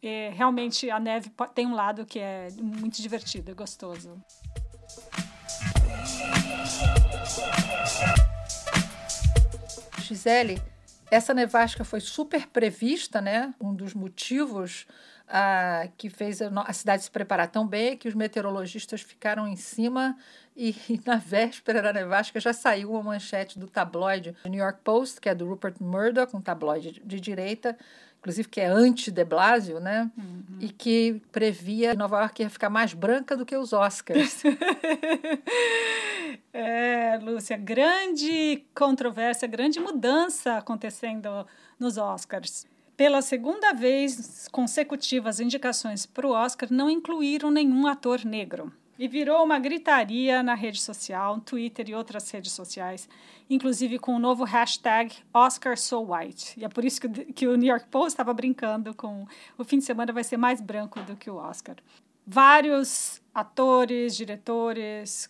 E, 0.02 0.30
realmente 0.30 0.90
a 0.90 0.98
neve 0.98 1.30
tem 1.54 1.66
um 1.66 1.74
lado 1.74 2.06
que 2.06 2.18
é 2.18 2.48
muito 2.60 3.00
divertido 3.02 3.50
e 3.50 3.54
gostoso. 3.54 4.20
Gisele, 9.98 10.60
essa 11.12 11.34
nevasca 11.34 11.84
foi 11.84 12.00
super 12.00 12.46
prevista, 12.46 13.20
né? 13.20 13.52
Um 13.60 13.74
dos 13.74 13.92
motivos 13.92 14.86
ah, 15.28 15.86
que 15.98 16.08
fez 16.08 16.40
a, 16.40 16.72
cidade 16.72 17.04
se 17.04 17.10
preparar 17.10 17.48
tão 17.48 17.66
bem 17.66 17.90
é 17.90 17.96
que 17.96 18.08
os 18.08 18.14
meteorologistas 18.14 19.02
ficaram 19.02 19.46
em 19.46 19.54
cima 19.54 20.16
e, 20.56 20.74
e, 20.88 20.98
na 21.04 21.16
véspera 21.16 21.82
da 21.82 21.92
nevasca 21.92 22.40
já 22.40 22.54
saiu 22.54 22.92
uma 22.92 23.02
manchete 23.02 23.58
do 23.58 23.66
tabloide 23.66 24.34
New 24.46 24.58
York 24.58 24.80
Post, 24.82 25.20
que 25.20 25.28
é 25.28 25.34
do 25.34 25.46
Rupert 25.46 25.74
Murdoch, 25.80 26.34
um 26.34 26.40
tabloide 26.40 26.92
de, 26.92 27.00
de 27.00 27.20
direita, 27.20 27.76
inclusive 28.18 28.48
que 28.48 28.60
é 28.60 28.66
anti-de 28.66 29.24
Blasio, 29.24 29.80
né? 29.80 30.10
Uhum. 30.16 30.56
E 30.60 30.70
que 30.70 31.20
previa 31.30 31.90
que 31.90 31.98
Nova 31.98 32.20
York 32.20 32.42
ia 32.42 32.48
ficar 32.48 32.70
mais 32.70 32.94
branca 32.94 33.36
do 33.36 33.44
que 33.44 33.54
os 33.54 33.74
Oscars. 33.74 34.42
é, 36.54 36.71
Lúcia, 37.42 37.56
grande 37.56 38.64
controvérsia, 38.72 39.48
grande 39.48 39.80
mudança 39.80 40.58
acontecendo 40.58 41.44
nos 41.76 41.98
Oscars. 41.98 42.64
Pela 42.96 43.20
segunda 43.20 43.72
vez 43.72 44.46
consecutiva, 44.52 45.28
as 45.28 45.40
indicações 45.40 46.06
para 46.06 46.24
o 46.24 46.30
Oscar 46.30 46.68
não 46.72 46.88
incluíram 46.88 47.50
nenhum 47.50 47.88
ator 47.88 48.24
negro. 48.24 48.72
E 48.96 49.08
virou 49.08 49.42
uma 49.44 49.58
gritaria 49.58 50.40
na 50.40 50.54
rede 50.54 50.80
social, 50.80 51.40
Twitter 51.40 51.88
e 51.88 51.94
outras 51.96 52.30
redes 52.30 52.52
sociais, 52.52 53.08
inclusive 53.50 53.98
com 53.98 54.14
o 54.14 54.20
novo 54.20 54.44
hashtag 54.44 55.12
OscarSoWhite. 55.34 56.60
E 56.60 56.64
é 56.64 56.68
por 56.68 56.84
isso 56.84 57.00
que, 57.00 57.08
que 57.32 57.48
o 57.48 57.56
New 57.56 57.68
York 57.68 57.88
Post 57.88 58.10
estava 58.10 58.32
brincando 58.32 58.94
com 58.94 59.26
o 59.58 59.64
fim 59.64 59.78
de 59.78 59.84
semana 59.84 60.12
vai 60.12 60.22
ser 60.22 60.36
mais 60.36 60.60
branco 60.60 61.00
do 61.00 61.16
que 61.16 61.28
o 61.28 61.34
Oscar. 61.34 61.74
Vários 62.24 63.20
atores, 63.34 64.16
diretores 64.16 65.28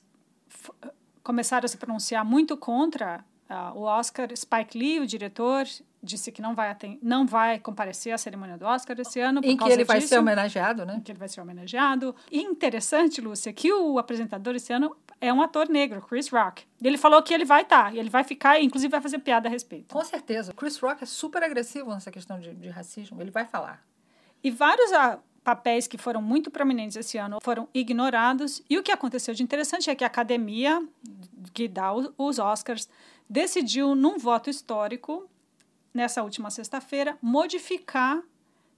começaram 1.22 1.64
a 1.64 1.68
se 1.68 1.76
pronunciar 1.76 2.24
muito 2.24 2.56
contra 2.56 3.24
uh, 3.48 3.78
o 3.78 3.82
Oscar. 3.82 4.28
Spike 4.34 4.78
Lee, 4.78 5.00
o 5.00 5.06
diretor, 5.06 5.66
disse 6.02 6.32
que 6.32 6.42
não 6.42 6.54
vai, 6.54 6.76
não 7.00 7.26
vai 7.26 7.58
comparecer 7.58 8.12
à 8.12 8.18
cerimônia 8.18 8.58
do 8.58 8.64
Oscar 8.64 8.98
esse 8.98 9.20
ano. 9.20 9.40
em 9.44 9.56
que 9.56 9.68
ele 9.68 9.84
vai 9.84 10.00
ser 10.00 10.18
homenageado, 10.18 10.84
né? 10.84 10.96
Em 10.96 11.00
que 11.00 11.12
ele 11.12 11.18
vai 11.18 11.28
ser 11.28 11.40
homenageado. 11.40 12.14
E 12.30 12.40
interessante, 12.40 13.20
Lúcia, 13.20 13.52
que 13.52 13.72
o 13.72 13.98
apresentador 13.98 14.56
esse 14.56 14.72
ano 14.72 14.96
é 15.20 15.32
um 15.32 15.40
ator 15.40 15.68
negro, 15.68 16.02
Chris 16.02 16.28
Rock. 16.28 16.64
Ele 16.82 16.98
falou 16.98 17.22
que 17.22 17.32
ele 17.32 17.44
vai 17.44 17.62
estar, 17.62 17.84
tá, 17.84 17.92
e 17.92 17.98
ele 17.98 18.10
vai 18.10 18.24
ficar, 18.24 18.58
e 18.58 18.64
inclusive 18.64 18.90
vai 18.90 19.00
fazer 19.00 19.18
piada 19.20 19.48
a 19.48 19.50
respeito. 19.50 19.92
Com 19.92 20.04
certeza. 20.04 20.52
Chris 20.52 20.76
Rock 20.78 21.04
é 21.04 21.06
super 21.06 21.42
agressivo 21.42 21.90
nessa 21.90 22.10
questão 22.10 22.40
de, 22.40 22.52
de 22.54 22.68
racismo, 22.68 23.20
ele 23.20 23.30
vai 23.30 23.44
falar. 23.44 23.84
E 24.42 24.50
vários 24.50 24.92
ah, 24.92 25.20
papéis 25.44 25.86
que 25.86 25.98
foram 25.98 26.22
muito 26.22 26.50
prominentes 26.50 26.96
esse 26.96 27.18
ano 27.18 27.38
foram 27.42 27.68
ignorados. 27.74 28.62
E 28.68 28.78
o 28.78 28.82
que 28.82 28.92
aconteceu 28.92 29.34
de 29.34 29.42
interessante 29.42 29.90
é 29.90 29.94
que 29.94 30.04
a 30.04 30.06
academia, 30.06 30.82
que 31.52 31.68
dá 31.68 31.92
os 31.92 32.38
Oscars, 32.38 32.88
decidiu, 33.28 33.94
num 33.94 34.18
voto 34.18 34.48
histórico, 34.48 35.28
nessa 35.92 36.22
última 36.22 36.50
sexta-feira, 36.50 37.16
modificar 37.20 38.22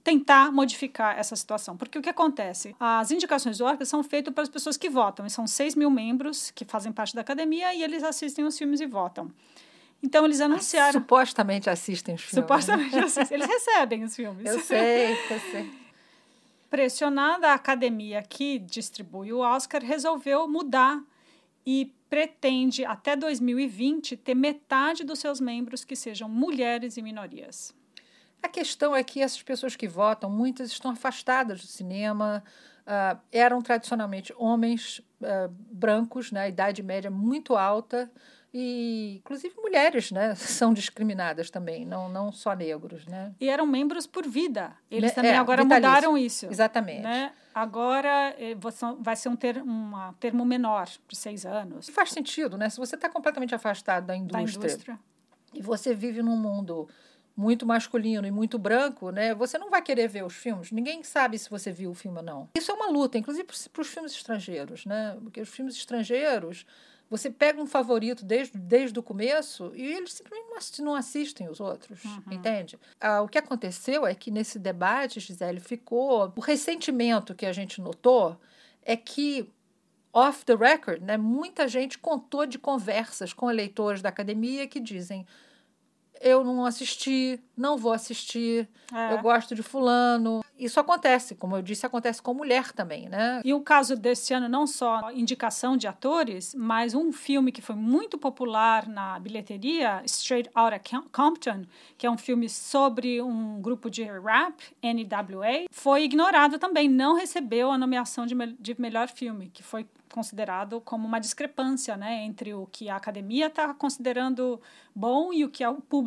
tentar 0.03 0.51
modificar 0.51 1.17
essa 1.17 1.35
situação. 1.35 1.75
Porque 1.75 1.97
o 1.97 2.01
que 2.01 2.09
acontece? 2.09 2.75
As 2.79 3.09
indicações 3.09 3.57
do 3.57 3.65
Oscar 3.65 3.87
são 3.87 4.03
feitas 4.03 4.31
para 4.31 4.43
as 4.43 4.49
pessoas 4.49 4.77
que 4.77 4.87
votam, 4.87 5.25
e 5.25 5.31
são 5.31 5.47
6 5.47 5.73
mil 5.73 5.89
membros 5.89 6.51
que 6.51 6.63
fazem 6.63 6.91
parte 6.91 7.15
da 7.15 7.21
academia 7.21 7.73
e 7.73 7.81
eles 7.81 8.03
assistem 8.03 8.45
os 8.45 8.55
filmes 8.55 8.79
e 8.81 8.85
votam. 8.85 9.31
Então, 10.03 10.23
eles 10.23 10.39
anunciaram. 10.39 10.99
Ah, 10.99 11.01
supostamente 11.01 11.71
assistem 11.71 12.13
os 12.13 12.21
filmes. 12.21 12.43
Supostamente 12.43 12.95
assistem. 12.99 13.35
Eles 13.35 13.47
recebem 13.47 14.03
os 14.03 14.15
filmes. 14.15 14.45
Eu 14.45 14.59
sei, 14.59 15.13
eu 15.13 15.39
sei. 15.51 15.84
Pressionada, 16.75 17.51
a 17.51 17.53
academia 17.53 18.21
que 18.21 18.59
distribui 18.59 19.31
o 19.31 19.39
Oscar 19.39 19.81
resolveu 19.81 20.45
mudar 20.45 21.01
e 21.65 21.95
pretende, 22.09 22.83
até 22.83 23.15
2020, 23.15 24.17
ter 24.17 24.35
metade 24.35 25.05
dos 25.05 25.19
seus 25.19 25.39
membros 25.39 25.85
que 25.85 25.95
sejam 25.95 26.27
mulheres 26.27 26.97
e 26.97 27.01
minorias. 27.01 27.73
A 28.43 28.49
questão 28.49 28.93
é 28.93 29.05
que 29.05 29.21
essas 29.21 29.41
pessoas 29.41 29.77
que 29.77 29.87
votam, 29.87 30.29
muitas 30.29 30.69
estão 30.69 30.91
afastadas 30.91 31.61
do 31.61 31.67
cinema, 31.67 32.43
uh, 32.85 33.21
eram 33.31 33.61
tradicionalmente 33.61 34.33
homens 34.37 34.99
uh, 35.21 35.47
brancos, 35.71 36.29
né, 36.29 36.49
idade 36.49 36.83
média 36.83 37.09
muito 37.09 37.55
alta, 37.55 38.11
E, 38.57 39.17
inclusive, 39.17 39.53
mulheres 39.57 40.11
né, 40.13 40.33
são 40.35 40.73
discriminadas 40.73 41.49
também, 41.49 41.85
não, 41.85 42.07
não 42.07 42.31
só 42.31 42.53
negros. 42.53 43.05
Né? 43.05 43.33
E 43.37 43.49
eram 43.49 43.67
membros 43.67 44.07
por 44.07 44.25
vida. 44.25 44.71
Eles 44.89 45.11
É, 45.11 45.15
também 45.15 45.33
agora 45.35 45.63
vitalício. 45.63 45.89
mudaram 45.91 46.17
isso. 46.17 46.45
Exatamente. 46.45 47.01
Né? 47.01 47.33
Agora 47.53 48.33
eh, 48.39 48.55
vai 48.99 49.15
ser 49.17 49.27
um, 49.27 49.35
ter, 49.35 49.61
um 49.61 49.91
termo 50.21 50.45
menor, 50.45 50.87
de 51.07 51.15
seis 51.17 51.45
anos, 51.45 51.89
Faz 51.89 52.11
sentido, 52.11 52.57
né? 52.57 52.69
Se 52.69 52.77
você 52.77 52.95
está 52.95 53.09
completamente 53.09 53.53
afastado 53.53 54.05
da 54.07 54.13
da 54.13 54.17
indústria, 54.19 54.67
indústria. 54.69 54.99
e 55.53 55.61
você 55.61 55.93
vive 55.93 56.21
num 56.21 56.37
mundo 56.37 56.87
muito 57.35 57.65
masculino 57.65 58.25
e 58.25 58.31
muito 58.31 58.57
branco, 58.57 59.09
né? 59.09 59.33
Você 59.35 59.57
não 59.57 59.69
vai 59.69 59.81
querer 59.81 60.07
ver 60.07 60.23
os 60.23 60.33
filmes. 60.33 60.71
Ninguém 60.71 61.03
sabe 61.03 61.37
se 61.37 61.49
você 61.49 61.71
viu 61.71 61.91
o 61.91 61.93
filme 61.93 62.17
ou 62.19 62.23
não. 62.23 62.49
Isso 62.57 62.71
é 62.71 62.73
uma 62.73 62.89
luta, 62.89 63.17
inclusive 63.17 63.45
para 63.73 63.81
os 63.81 63.87
filmes 63.89 64.13
estrangeiros, 64.13 64.85
né? 64.85 65.17
Porque 65.21 65.41
os 65.41 65.49
filmes 65.49 65.75
estrangeiros, 65.75 66.65
você 67.09 67.29
pega 67.29 67.61
um 67.61 67.67
favorito 67.67 68.25
desde, 68.25 68.57
desde 68.57 68.97
o 68.99 69.03
começo 69.03 69.71
e 69.75 69.81
eles 69.93 70.13
simplesmente 70.13 70.49
não 70.49 70.57
assi- 70.57 70.81
não 70.81 70.95
assistem 70.95 71.47
os 71.49 71.59
outros, 71.59 71.99
entende? 72.31 72.79
Ah, 72.99 73.21
o 73.21 73.27
que 73.27 73.37
aconteceu 73.37 74.05
é 74.07 74.15
que 74.15 74.31
nesse 74.31 74.57
debate, 74.57 75.19
Gisele, 75.19 75.59
ficou 75.59 76.33
o 76.35 76.41
ressentimento 76.41 77.35
que 77.35 77.45
a 77.45 77.53
gente 77.53 77.79
notou 77.79 78.35
é 78.83 78.95
que 78.97 79.49
off 80.13 80.45
the 80.45 80.55
record, 80.55 81.01
né, 81.03 81.17
muita 81.17 81.67
gente 81.67 81.97
contou 81.97 82.45
de 82.45 82.57
conversas 82.57 83.33
com 83.33 83.51
eleitores 83.51 84.01
da 84.01 84.09
academia 84.09 84.65
que 84.67 84.79
dizem 84.79 85.25
eu 86.21 86.43
não 86.43 86.65
assisti, 86.65 87.39
não 87.57 87.77
vou 87.77 87.91
assistir, 87.93 88.67
É. 88.93 89.13
eu 89.13 89.19
gosto 89.21 89.53
de 89.55 89.61
fulano. 89.63 90.43
Isso 90.57 90.79
acontece, 90.79 91.35
como 91.35 91.55
eu 91.57 91.61
disse, 91.61 91.85
acontece 91.85 92.21
com 92.21 92.33
mulher 92.33 92.71
também, 92.71 93.09
né? 93.09 93.41
E 93.43 93.53
o 93.53 93.59
caso 93.59 93.95
desse 93.95 94.33
ano, 94.33 94.47
não 94.47 94.65
só 94.65 95.11
indicação 95.11 95.75
de 95.75 95.85
atores, 95.87 96.55
mas 96.55 96.93
um 96.93 97.11
filme 97.11 97.51
que 97.51 97.61
foi 97.61 97.75
muito 97.75 98.17
popular 98.17 98.87
na 98.87 99.19
bilheteria, 99.19 100.01
Straight 100.05 100.49
Outta 100.55 100.79
Com- 100.79 101.09
Compton, 101.11 101.63
que 101.97 102.07
é 102.07 102.09
um 102.11 102.17
filme 102.17 102.47
sobre 102.47 103.21
um 103.21 103.61
grupo 103.61 103.89
de 103.89 104.03
rap, 104.03 104.63
NWA, 104.81 105.65
foi 105.71 106.03
ignorado 106.03 106.57
também, 106.57 106.87
não 106.87 107.15
recebeu 107.15 107.69
a 107.71 107.77
nomeação 107.77 108.25
de, 108.25 108.33
me- 108.33 108.55
de 108.59 108.79
melhor 108.79 109.09
filme, 109.09 109.49
que 109.53 109.61
foi 109.61 109.85
considerado 110.13 110.79
como 110.79 111.05
uma 111.05 111.19
discrepância 111.19 111.97
né, 111.97 112.23
entre 112.23 112.53
o 112.53 112.65
que 112.71 112.87
a 112.89 112.95
academia 112.95 113.47
está 113.47 113.73
considerando 113.73 114.61
bom 114.95 115.33
e 115.33 115.43
o 115.43 115.49
que 115.49 115.65
o 115.65 115.81
público 115.81 116.04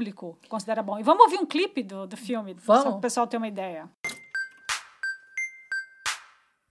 considera 0.49 0.83
bom. 0.83 0.99
E 0.99 1.03
vamos 1.03 1.25
ouvir 1.25 1.39
um 1.39 1.47
clipe 1.47 1.83
do, 1.83 2.07
do 2.07 2.17
filme, 2.17 2.55
só 2.65 2.75
Vamos. 2.75 2.83
para 2.85 2.93
o 2.97 3.01
pessoal 3.01 3.27
ter 3.27 3.37
uma 3.37 3.49
ideia. 3.49 3.89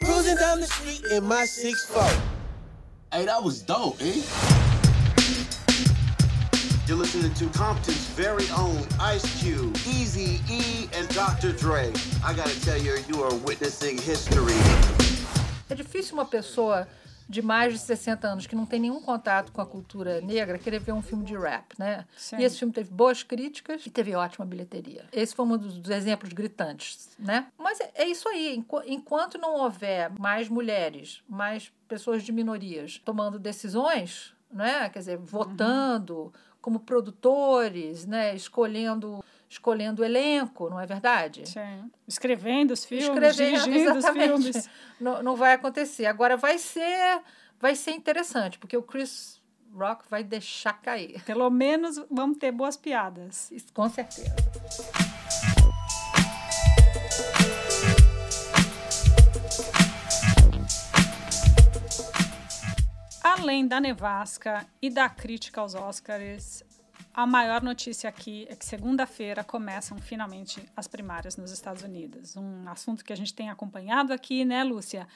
Cruising 0.03 0.35
down 0.35 0.59
the 0.59 0.67
street 0.67 1.01
in 1.11 1.21
my 1.21 1.43
6'4. 1.43 2.01
Hey, 3.11 3.25
that 3.25 3.41
was 3.43 3.61
dope, 3.61 4.01
eh? 4.01 4.21
You're 6.87 6.97
listening 6.97 7.33
to 7.33 7.47
Compton's 7.57 8.07
very 8.15 8.45
own 8.57 8.77
Ice 9.01 9.25
Cube, 9.41 9.75
Easy 9.85 10.39
E, 10.49 10.87
and 10.97 11.05
Dr. 11.13 11.51
Dre. 11.51 11.91
I 12.23 12.33
gotta 12.33 12.55
tell 12.61 12.77
you, 12.77 12.95
you 13.09 13.21
are 13.23 13.33
witnessing 13.45 13.97
history. 13.97 14.53
É 15.69 15.75
difícil 15.75 16.13
uma 16.13 16.25
pessoa 16.25 16.87
de 17.29 17.41
mais 17.41 17.73
de 17.73 17.79
60 17.79 18.27
anos 18.27 18.47
que 18.47 18.55
não 18.55 18.65
tem 18.65 18.79
nenhum 18.79 19.01
contato 19.01 19.51
com 19.51 19.59
a 19.61 19.65
cultura 19.65 20.21
negra 20.21 20.57
querer 20.57 20.79
ver 20.79 20.93
um 20.93 21.01
filme 21.01 21.25
de 21.25 21.35
rap, 21.37 21.77
né? 21.77 22.05
Sim. 22.17 22.37
E 22.37 22.43
esse 22.43 22.57
filme 22.57 22.73
teve 22.73 22.89
boas 22.91 23.21
críticas 23.23 23.85
e 23.85 23.89
teve 23.89 24.15
ótima 24.15 24.45
bilheteria. 24.45 25.05
Esse 25.11 25.35
foi 25.35 25.45
um 25.45 25.57
dos, 25.57 25.89
exemplos 25.89 26.31
gritantes, 26.33 27.09
né? 27.19 27.47
Mas 27.57 27.79
é, 27.79 27.91
é 27.95 28.07
isso 28.07 28.27
aí. 28.29 28.55
Enqu- 28.55 28.83
enquanto 28.85 29.37
não 29.37 29.55
houver 29.55 30.09
mais 30.17 30.47
mulheres, 30.47 31.21
mais 31.27 31.71
pessoas 31.87 32.23
de 32.23 32.31
minorias 32.31 33.01
tomando 33.03 33.37
decisões, 33.37 34.33
né? 34.51 34.87
Quer 34.89 34.99
dizer, 34.99 35.17
votando 35.17 36.31
como 36.61 36.79
produtores, 36.79 38.05
né? 38.05 38.35
Escolhendo 38.35 39.23
escolhendo 39.49 40.03
elenco, 40.03 40.69
não 40.69 40.79
é 40.79 40.85
verdade? 40.85 41.47
Sim. 41.47 41.89
Escrevendo 42.07 42.71
os 42.71 42.83
filmes, 42.83 43.07
escrevendo, 43.07 43.63
dirigindo 43.63 43.91
os 43.91 43.97
exatamente. 43.97 44.27
filmes. 44.27 44.69
Não, 44.99 45.21
não 45.21 45.35
vai 45.35 45.53
acontecer. 45.53 46.07
Agora 46.07 46.35
vai 46.35 46.57
ser, 46.57 47.21
vai 47.59 47.75
ser 47.75 47.91
interessante, 47.91 48.57
porque 48.57 48.75
o 48.75 48.81
Chris 48.81 49.39
Rock 49.71 50.05
vai 50.09 50.23
deixar 50.23 50.73
cair. 50.81 51.23
Pelo 51.23 51.51
menos 51.51 52.03
vamos 52.09 52.39
ter 52.39 52.51
boas 52.51 52.75
piadas. 52.75 53.51
Isso, 53.51 53.71
com 53.71 53.87
certeza. 53.87 54.35
Além 63.23 63.67
da 63.67 63.79
nevasca 63.79 64.65
e 64.81 64.89
da 64.89 65.07
crítica 65.07 65.61
aos 65.61 65.75
Oscars, 65.75 66.63
a 67.17 67.25
maior 67.25 67.63
notícia 67.63 68.07
aqui 68.07 68.45
é 68.47 68.55
que 68.55 68.63
segunda-feira 68.63 69.43
começam 69.43 69.97
finalmente 69.97 70.63
as 70.77 70.87
primárias 70.87 71.35
nos 71.35 71.51
Estados 71.51 71.81
Unidos. 71.81 72.37
Um 72.37 72.69
assunto 72.69 73.03
que 73.03 73.11
a 73.11 73.17
gente 73.17 73.33
tem 73.33 73.49
acompanhado 73.49 74.13
aqui, 74.13 74.45
né, 74.45 74.63
Lúcia? 74.63 75.07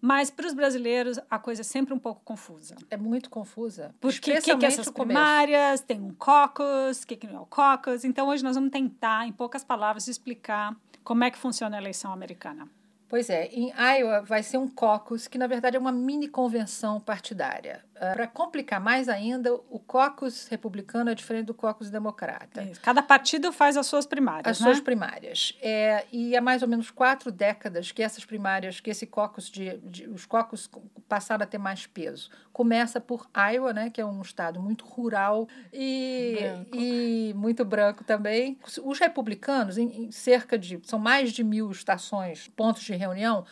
Mas 0.00 0.32
para 0.32 0.48
os 0.48 0.52
brasileiros 0.52 1.16
a 1.30 1.38
coisa 1.38 1.60
é 1.60 1.64
sempre 1.64 1.94
um 1.94 1.98
pouco 1.98 2.22
confusa. 2.24 2.74
É 2.90 2.96
muito 2.96 3.30
confusa. 3.30 3.94
Porque 4.00 4.32
o 4.32 4.42
que, 4.42 4.56
que 4.56 4.64
é 4.64 4.68
essas 4.68 4.90
primárias? 4.90 5.80
Tem 5.80 6.00
um 6.00 6.12
caucus, 6.12 7.04
o 7.04 7.06
que, 7.06 7.14
que 7.14 7.28
não 7.28 7.36
é 7.36 7.40
o 7.40 7.46
caucus? 7.46 8.04
Então 8.04 8.26
hoje 8.26 8.42
nós 8.42 8.56
vamos 8.56 8.72
tentar, 8.72 9.24
em 9.24 9.32
poucas 9.32 9.62
palavras, 9.62 10.08
explicar 10.08 10.74
como 11.04 11.22
é 11.22 11.30
que 11.30 11.38
funciona 11.38 11.76
a 11.76 11.80
eleição 11.80 12.12
americana. 12.12 12.68
Pois 13.08 13.30
é, 13.30 13.46
em 13.46 13.70
Iowa 13.70 14.22
vai 14.22 14.42
ser 14.42 14.58
um 14.58 14.68
caucus, 14.68 15.28
que 15.28 15.38
na 15.38 15.46
verdade 15.46 15.76
é 15.76 15.80
uma 15.80 15.92
mini 15.92 16.26
convenção 16.28 17.00
partidária. 17.00 17.84
Para 17.98 18.26
complicar 18.26 18.80
mais 18.80 19.08
ainda, 19.08 19.52
o 19.54 19.78
caucus 19.78 20.46
republicano 20.48 21.10
é 21.10 21.14
diferente 21.14 21.46
do 21.46 21.54
caucus 21.54 21.90
democrata. 21.90 22.62
Isso. 22.62 22.80
Cada 22.80 23.02
partido 23.02 23.52
faz 23.52 23.76
as 23.76 23.86
suas 23.86 24.06
primárias, 24.06 24.46
As 24.52 24.60
né? 24.60 24.66
suas 24.66 24.80
primárias. 24.80 25.56
É, 25.60 26.04
e 26.12 26.36
há 26.36 26.40
mais 26.40 26.62
ou 26.62 26.68
menos 26.68 26.90
quatro 26.90 27.32
décadas 27.32 27.90
que 27.92 28.02
essas 28.02 28.24
primárias, 28.24 28.80
que 28.80 28.90
esse 28.90 29.06
caucus 29.06 29.50
de, 29.50 29.76
de- 29.78 30.08
os 30.08 30.26
caucus 30.26 30.70
passaram 31.08 31.42
a 31.42 31.46
ter 31.46 31.58
mais 31.58 31.86
peso. 31.86 32.30
Começa 32.52 33.00
por 33.00 33.28
Iowa, 33.52 33.72
né, 33.72 33.90
que 33.90 34.00
é 34.00 34.04
um 34.04 34.20
estado 34.22 34.60
muito 34.60 34.84
rural 34.84 35.48
e, 35.72 36.36
Branco. 36.40 36.76
e 36.76 37.32
muito 37.36 37.64
branco 37.64 38.04
também. 38.04 38.58
Os 38.84 38.98
republicanos, 38.98 39.78
em, 39.78 40.04
em 40.04 40.10
cerca 40.12 40.58
de 40.58 40.80
são 40.84 40.98
mais 40.98 41.32
de 41.32 41.42
mil 41.42 41.70
estações, 41.70 42.48
pontos 42.48 42.82
de 42.82 42.94
reunião. 42.94 43.44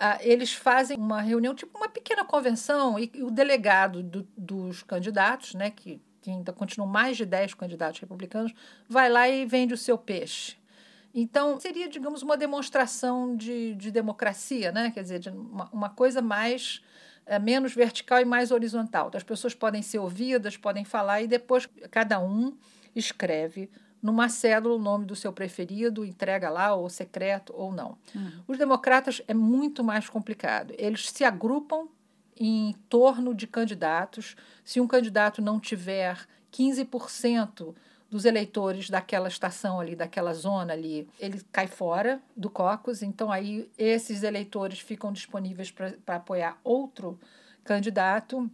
Ah, 0.00 0.18
eles 0.22 0.54
fazem 0.54 0.96
uma 0.96 1.20
reunião, 1.20 1.54
tipo 1.54 1.76
uma 1.76 1.88
pequena 1.88 2.24
convenção, 2.24 2.98
e, 2.98 3.10
o 3.22 3.30
delegado 3.30 4.02
do- 4.02 4.26
dos 4.36 4.82
candidatos, 4.82 5.54
né, 5.54 5.70
que, 5.70 6.00
que 6.22 6.30
ainda 6.30 6.52
continuam 6.54 6.90
mais 6.90 7.18
de 7.18 7.26
10 7.26 7.52
candidatos 7.52 8.00
republicanos, 8.00 8.52
vai 8.88 9.10
lá 9.10 9.28
e 9.28 9.44
vende 9.44 9.74
o 9.74 9.76
seu 9.76 9.98
peixe. 9.98 10.56
Então, 11.14 11.60
seria, 11.60 11.88
digamos, 11.88 12.22
uma 12.22 12.36
demonstração 12.36 13.36
de, 13.36 13.74
de 13.74 13.90
democracia, 13.90 14.72
né? 14.72 14.90
quer 14.90 15.02
dizer, 15.02 15.28
uma, 15.28 15.68
uma 15.72 15.90
coisa 15.90 16.22
mais 16.22 16.80
eh, 17.26 17.38
menos 17.38 17.74
vertical 17.74 18.20
e 18.20 18.24
mais 18.24 18.50
horizontal. 18.52 19.08
Então, 19.08 19.18
as 19.18 19.24
pessoas 19.24 19.52
podem 19.54 19.82
ser 19.82 19.98
ouvidas, 19.98 20.56
podem 20.56 20.84
falar, 20.84 21.20
e 21.20 21.26
depois 21.26 21.68
cada 21.90 22.20
um 22.20 22.56
escreve 22.94 23.68
numa 24.02 24.28
cédula 24.28 24.74
o 24.74 24.78
nome 24.78 25.04
do 25.04 25.14
seu 25.14 25.32
preferido, 25.32 26.04
entrega 26.04 26.48
lá, 26.48 26.74
ou 26.74 26.88
secreto, 26.88 27.52
ou 27.56 27.72
não. 27.72 27.98
Os 28.46 28.58
democratas 28.58 29.22
é 29.28 29.34
muito 29.34 29.84
mais 29.84 30.08
complicado. 30.08 30.74
Eles 30.78 31.10
se 31.10 31.24
agrupam 31.24 31.86
em 32.36 32.74
torno 32.88 33.34
de 33.34 33.46
candidatos. 33.46 34.34
Se 34.64 34.80
um 34.80 34.86
candidato 34.86 35.42
não 35.42 35.60
tiver 35.60 36.18
15% 36.52 37.74
dos 38.10 38.24
eleitores 38.24 38.90
daquela 38.90 39.28
estação 39.28 39.78
ali, 39.78 39.94
daquela 39.94 40.34
zona 40.34 40.72
ali, 40.72 41.08
ele 41.18 41.40
cai 41.52 41.68
fora 41.68 42.20
do 42.36 42.50
caucus. 42.50 43.02
Então, 43.02 43.30
aí, 43.30 43.70
esses 43.78 44.22
eleitores 44.22 44.80
ficam 44.80 45.12
disponíveis 45.12 45.70
para 45.70 46.16
apoiar 46.16 46.58
outro 46.64 47.18
candidato. 47.62 48.50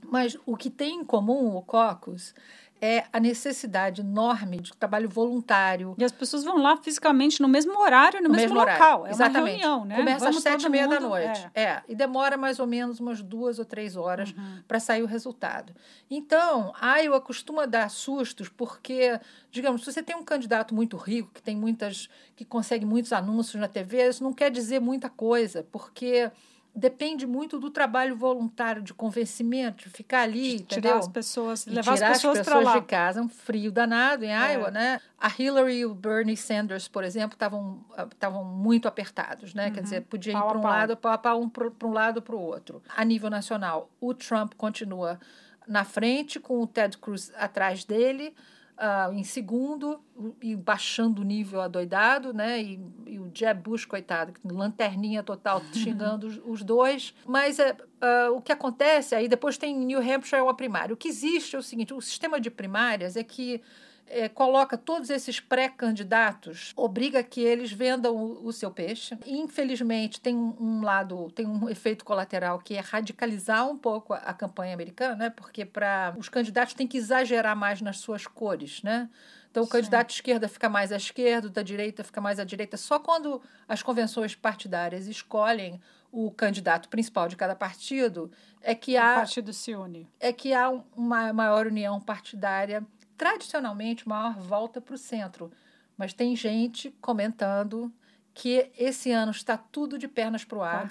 Mas 0.00 0.38
o 0.46 0.56
que 0.56 0.70
tem 0.70 1.00
em 1.00 1.04
comum 1.04 1.56
o 1.56 1.62
caucus 1.62 2.32
é 2.80 3.04
a 3.12 3.18
necessidade 3.20 4.00
enorme 4.00 4.58
de 4.60 4.72
trabalho 4.76 5.08
voluntário, 5.08 5.94
E 5.98 6.04
as 6.04 6.12
pessoas 6.12 6.44
vão 6.44 6.58
lá 6.58 6.76
fisicamente 6.76 7.40
no 7.42 7.48
mesmo 7.48 7.78
horário, 7.80 8.22
no, 8.22 8.28
mesmo, 8.30 8.54
local. 8.54 9.06
É 9.06 9.10
Exatamente. 9.10 9.40
uma 9.40 9.48
reunião, 9.74 9.84
né? 9.84 9.96
Começa 9.96 10.18
Vamos 10.20 10.36
às 10.38 10.42
sete 10.42 10.66
e 10.66 10.68
meia 10.68 10.86
da 10.88 11.00
mundo- 11.00 11.08
noite. 11.10 11.50
é. 11.54 11.62
É. 11.62 11.82
e 11.88 11.94
demora 11.94 12.36
mais 12.36 12.58
ou 12.60 12.66
menos 12.66 13.00
umas 13.00 13.22
duas 13.22 13.58
ou 13.58 13.64
três 13.64 13.96
horas 13.96 14.30
Uhum. 14.32 14.62
para 14.66 14.78
sair 14.80 15.02
o 15.02 15.06
resultado. 15.06 15.72
Então, 16.10 16.72
Iowa 17.02 17.20
costuma 17.20 17.66
dar 17.66 17.90
sustos 17.90 18.48
porque, 18.48 19.18
digamos, 19.50 19.84
se 19.84 19.92
você 19.92 20.02
tem 20.02 20.16
um 20.16 20.24
candidato 20.24 20.74
muito 20.74 20.96
rico, 20.96 21.30
que 21.34 21.42
tem 21.42 21.56
muitas, 21.56 22.08
que 22.36 22.44
consegue 22.44 22.84
muitos 22.86 23.12
anúncios 23.12 23.60
na 23.60 23.68
TV, 23.68 24.08
isso 24.08 24.22
não 24.24 24.32
quer 24.32 24.50
dizer 24.50 24.80
muita 24.80 25.08
coisa, 25.10 25.66
porque 25.70 26.30
depende 26.74 27.26
muito 27.26 27.58
do 27.58 27.70
trabalho 27.70 28.14
voluntário 28.16 28.80
de 28.82 28.94
convencimento, 28.94 29.84
de 29.84 29.90
ficar 29.90 30.20
ali, 30.22 30.60
Tirar 30.60 30.78
entendeu? 30.78 30.96
as 30.98 31.08
pessoas, 31.08 31.66
E 31.66 31.70
levar 31.70 31.92
as 31.92 31.98
tirar 31.98 32.12
pessoas 32.12 32.40
para 32.40 32.58
lá. 32.60 32.78
de 32.78 32.86
casa, 32.86 33.20
um 33.20 33.28
frio 33.28 33.72
danado 33.72 34.24
em 34.24 34.30
É. 34.32 34.52
Iowa, 34.54 34.70
né? 34.70 35.00
A 35.18 35.28
Hillary 35.36 35.78
e 35.78 35.86
o 35.86 35.94
Bernie 35.94 36.36
Sanders, 36.36 36.86
por 36.86 37.02
exemplo, 37.02 37.34
estavam 37.34 37.84
estavam 38.12 38.44
muito 38.44 38.86
apertados, 38.86 39.54
né? 39.54 39.70
Quer 39.70 39.82
dizer, 39.82 40.02
podia 40.02 40.32
ir 40.32 40.36
Uhum. 40.36 40.40
Pau 40.42 40.48
para 40.50 40.58
um 40.58 40.62
pau. 40.62 40.70
lado, 40.70 40.96
pau 40.96 41.12
a 41.12 41.18
pau, 41.18 41.40
um 41.42 41.48
para 41.48 41.68
um 41.88 41.92
lado 41.92 42.22
para 42.22 42.36
o 42.36 42.40
outro. 42.40 42.80
A 42.96 43.04
nível 43.04 43.28
nacional, 43.30 43.90
o 44.00 44.14
Trump 44.14 44.54
continua 44.56 45.18
na 45.66 45.84
frente, 45.84 46.38
com 46.38 46.60
o 46.62 46.66
Ted 46.66 46.96
Cruz 46.96 47.32
atrás 47.36 47.84
dele, 47.84 48.34
uh, 48.78 49.12
em 49.12 49.24
segundo, 49.24 50.00
e 50.40 50.54
baixando 50.56 51.22
o 51.22 51.24
nível 51.24 51.60
adoidado, 51.60 52.32
né? 52.32 52.62
E, 52.62 52.80
e 53.06 53.18
o 53.18 53.30
Jeb 53.34 53.62
Bush, 53.62 53.84
coitado, 53.84 54.32
lanterninha 54.44 55.22
total, 55.22 55.62
xingando 55.74 56.26
os, 56.26 56.40
os 56.44 56.62
dois. 56.62 57.14
Mas 57.26 57.58
é, 57.58 57.72
uh, 57.72 58.34
o 58.34 58.40
que 58.40 58.52
acontece, 58.52 59.14
aí 59.14 59.28
depois 59.28 59.58
tem 59.58 59.76
New 59.76 60.00
Hampshire 60.00 60.40
uma 60.40 60.54
primária. 60.54 60.94
O 60.94 60.96
que 60.96 61.08
existe 61.08 61.56
é 61.56 61.58
o 61.58 61.62
seguinte: 61.62 61.92
o 61.92 62.00
sistema 62.00 62.40
de 62.40 62.50
primárias 62.50 63.16
é 63.16 63.22
que 63.22 63.60
é, 64.10 64.28
coloca 64.28 64.76
todos 64.76 65.10
esses 65.10 65.40
pré-candidatos, 65.40 66.72
obriga 66.76 67.22
que 67.22 67.40
eles 67.40 67.72
vendam 67.72 68.16
o, 68.16 68.46
o 68.46 68.52
seu 68.52 68.70
peixe. 68.70 69.18
infelizmente, 69.26 70.20
tem 70.20 70.34
um, 70.34 70.54
um, 70.58 70.82
lado, 70.82 71.30
tem 71.32 71.46
um 71.46 71.68
efeito 71.68 72.04
colateral 72.04 72.58
que 72.58 72.74
é 72.74 72.80
radicalizar 72.80 73.68
um 73.68 73.76
pouco 73.76 74.12
a, 74.12 74.18
a 74.18 74.34
campanha 74.34 74.74
americana, 74.74 75.16
né? 75.16 75.30
porque 75.30 75.64
para 75.64 76.14
os 76.18 76.28
candidatos 76.28 76.74
têm 76.74 76.86
que 76.86 76.98
exagerar 76.98 77.56
mais 77.56 77.80
nas 77.80 77.98
suas 77.98 78.26
cores, 78.26 78.82
né? 78.82 79.08
Então, 79.50 79.62
o 79.62 79.66
Sim. 79.66 79.72
candidato 79.72 80.08
de 80.08 80.14
esquerda 80.14 80.46
fica 80.46 80.68
mais 80.68 80.92
à 80.92 80.96
esquerda, 80.96 81.48
da 81.48 81.62
direita 81.62 82.04
fica 82.04 82.20
mais 82.20 82.38
à 82.38 82.44
direita. 82.44 82.76
Só 82.76 82.98
quando 82.98 83.40
as 83.66 83.82
convenções 83.82 84.34
partidárias 84.34 85.06
escolhem 85.06 85.80
o 86.12 86.30
candidato 86.30 86.88
principal 86.88 87.28
de 87.28 87.36
cada 87.36 87.54
partido 87.54 88.30
é 88.62 88.74
que 88.74 88.96
o 88.96 89.00
há. 89.00 89.12
O 89.12 89.16
partido 89.16 89.52
se 89.52 89.74
une. 89.74 90.08
É 90.20 90.32
que 90.32 90.52
há 90.52 90.70
uma 90.96 91.32
maior 91.32 91.66
união 91.66 92.00
partidária 92.00 92.86
tradicionalmente 93.18 94.08
maior 94.08 94.38
volta 94.38 94.80
para 94.80 94.94
o 94.94 94.98
centro. 94.98 95.50
Mas 95.96 96.14
tem 96.14 96.34
gente 96.36 96.90
comentando 97.00 97.92
que 98.32 98.70
esse 98.78 99.10
ano 99.10 99.32
está 99.32 99.58
tudo 99.58 99.98
de 99.98 100.06
pernas 100.06 100.44
para 100.44 100.58
o 100.58 100.62
ar. 100.62 100.88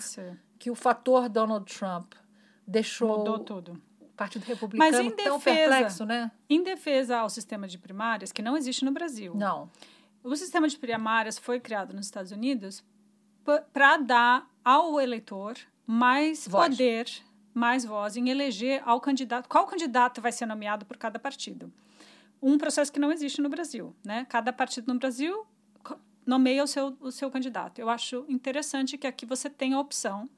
Que 0.60 0.70
o 0.70 0.76
fator 0.76 1.30
Donald 1.30 1.74
Trump 1.74 2.14
deixou 2.68 3.20
Mudou 3.20 3.40
tudo. 3.40 3.82
o 4.02 4.06
Partido 4.18 4.44
Republicano 4.44 4.92
defesa, 4.92 5.16
tão 5.16 5.40
perplexo, 5.40 6.06
né? 6.06 6.30
Em 6.50 6.62
defesa 6.62 7.20
ao 7.20 7.30
sistema 7.30 7.68
de 7.68 7.78
primárias, 7.78 8.32
que 8.34 8.42
não 8.42 8.58
existe 8.58 8.84
no 8.84 8.92
Brasil. 8.92 9.34
Não. 9.34 9.72
O 10.24 10.36
sistema 10.36 10.68
de 10.68 10.78
primárias 10.78 11.38
foi 11.38 11.60
criado 11.60 11.94
nos 11.94 12.08
Estados 12.08 12.34
Unidos 12.34 12.84
para 13.72 13.98
dar 13.98 14.52
ao 14.66 15.00
eleitor 15.00 15.56
mais 15.86 16.46
voz. 16.46 16.70
poder, 16.70 17.08
mais 17.54 17.86
voz 17.86 18.18
em 18.18 18.28
eleger 18.30 18.82
ao 18.86 19.00
candidato. 19.00 19.48
Qual 19.48 19.66
candidato 19.66 20.20
vai 20.20 20.34
ser 20.34 20.46
nomeado 20.46 20.86
por 20.86 20.98
cada 20.98 21.18
partido? 21.18 21.72
Um 22.42 22.58
processo 22.58 22.92
que 22.92 23.00
não 23.00 23.12
existe 23.12 23.42
no 23.42 23.50
Brasil. 23.50 23.96
Né? 24.04 24.26
Cada 24.30 24.52
partido 24.54 24.94
no 24.94 25.00
Brasil 25.00 25.46
nomeia 26.26 26.64
o 26.64 26.68
seu, 26.68 26.98
o 27.00 27.12
seu 27.12 27.32
candidato. 27.32 27.80
Eu 27.80 27.90
acho 27.90 28.26
interessante 28.28 28.98
que 28.98 29.08
aqui 29.08 29.26
você 29.26 29.50
tenha 29.50 29.78
a 29.78 29.80
opção. 29.80 30.30